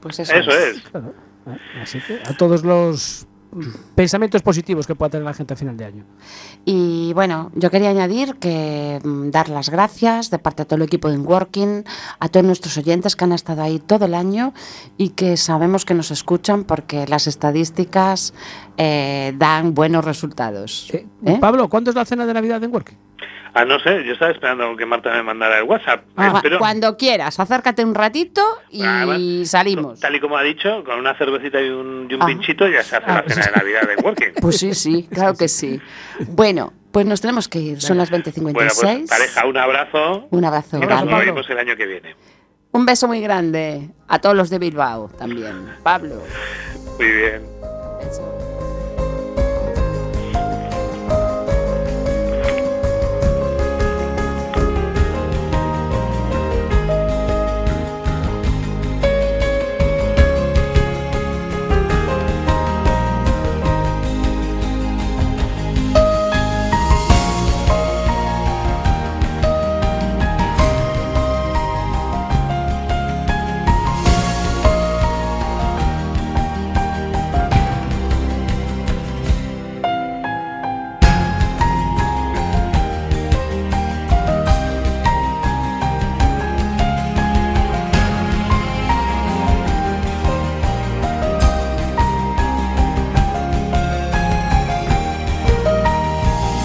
[0.02, 0.82] Pues eso, Eso es.
[0.82, 1.14] Claro.
[1.82, 3.26] Así que a todos los
[3.96, 6.06] pensamientos positivos que pueda tener la gente a final de año.
[6.66, 10.84] Y bueno, yo quería añadir que mm, dar las gracias de parte de todo el
[10.84, 11.84] equipo de Working
[12.20, 14.54] a todos nuestros oyentes que han estado ahí todo el año
[14.98, 18.34] y que sabemos que nos escuchan porque las estadísticas
[18.78, 20.90] eh, dan buenos resultados.
[20.94, 21.38] Eh, ¿Eh?
[21.40, 22.98] Pablo, ¿cuándo es la cena de Navidad en Working?
[23.56, 26.06] Ah, no sé, yo estaba esperando que Marta me mandara el WhatsApp.
[26.18, 26.34] Ah.
[26.36, 28.42] Espero- Cuando quieras, acércate un ratito
[28.72, 30.00] y Además, salimos.
[30.00, 32.26] Tal y como ha dicho, con una cervecita y un, y un Ah.
[32.26, 34.34] pinchito ya se hace la Ah, cena de Navidad de Working.
[34.42, 35.80] Pues sí, sí, claro que sí.
[36.30, 37.82] Bueno, pues nos tenemos que ir.
[37.82, 38.82] Son las Bueno, 20.56.
[38.82, 42.16] pues pareja, un abrazo Un abrazo y nos vemos el año que viene.
[42.72, 45.54] Un beso muy grande a todos los de Bilbao también.
[45.84, 46.16] Pablo.
[46.98, 48.43] Muy bien.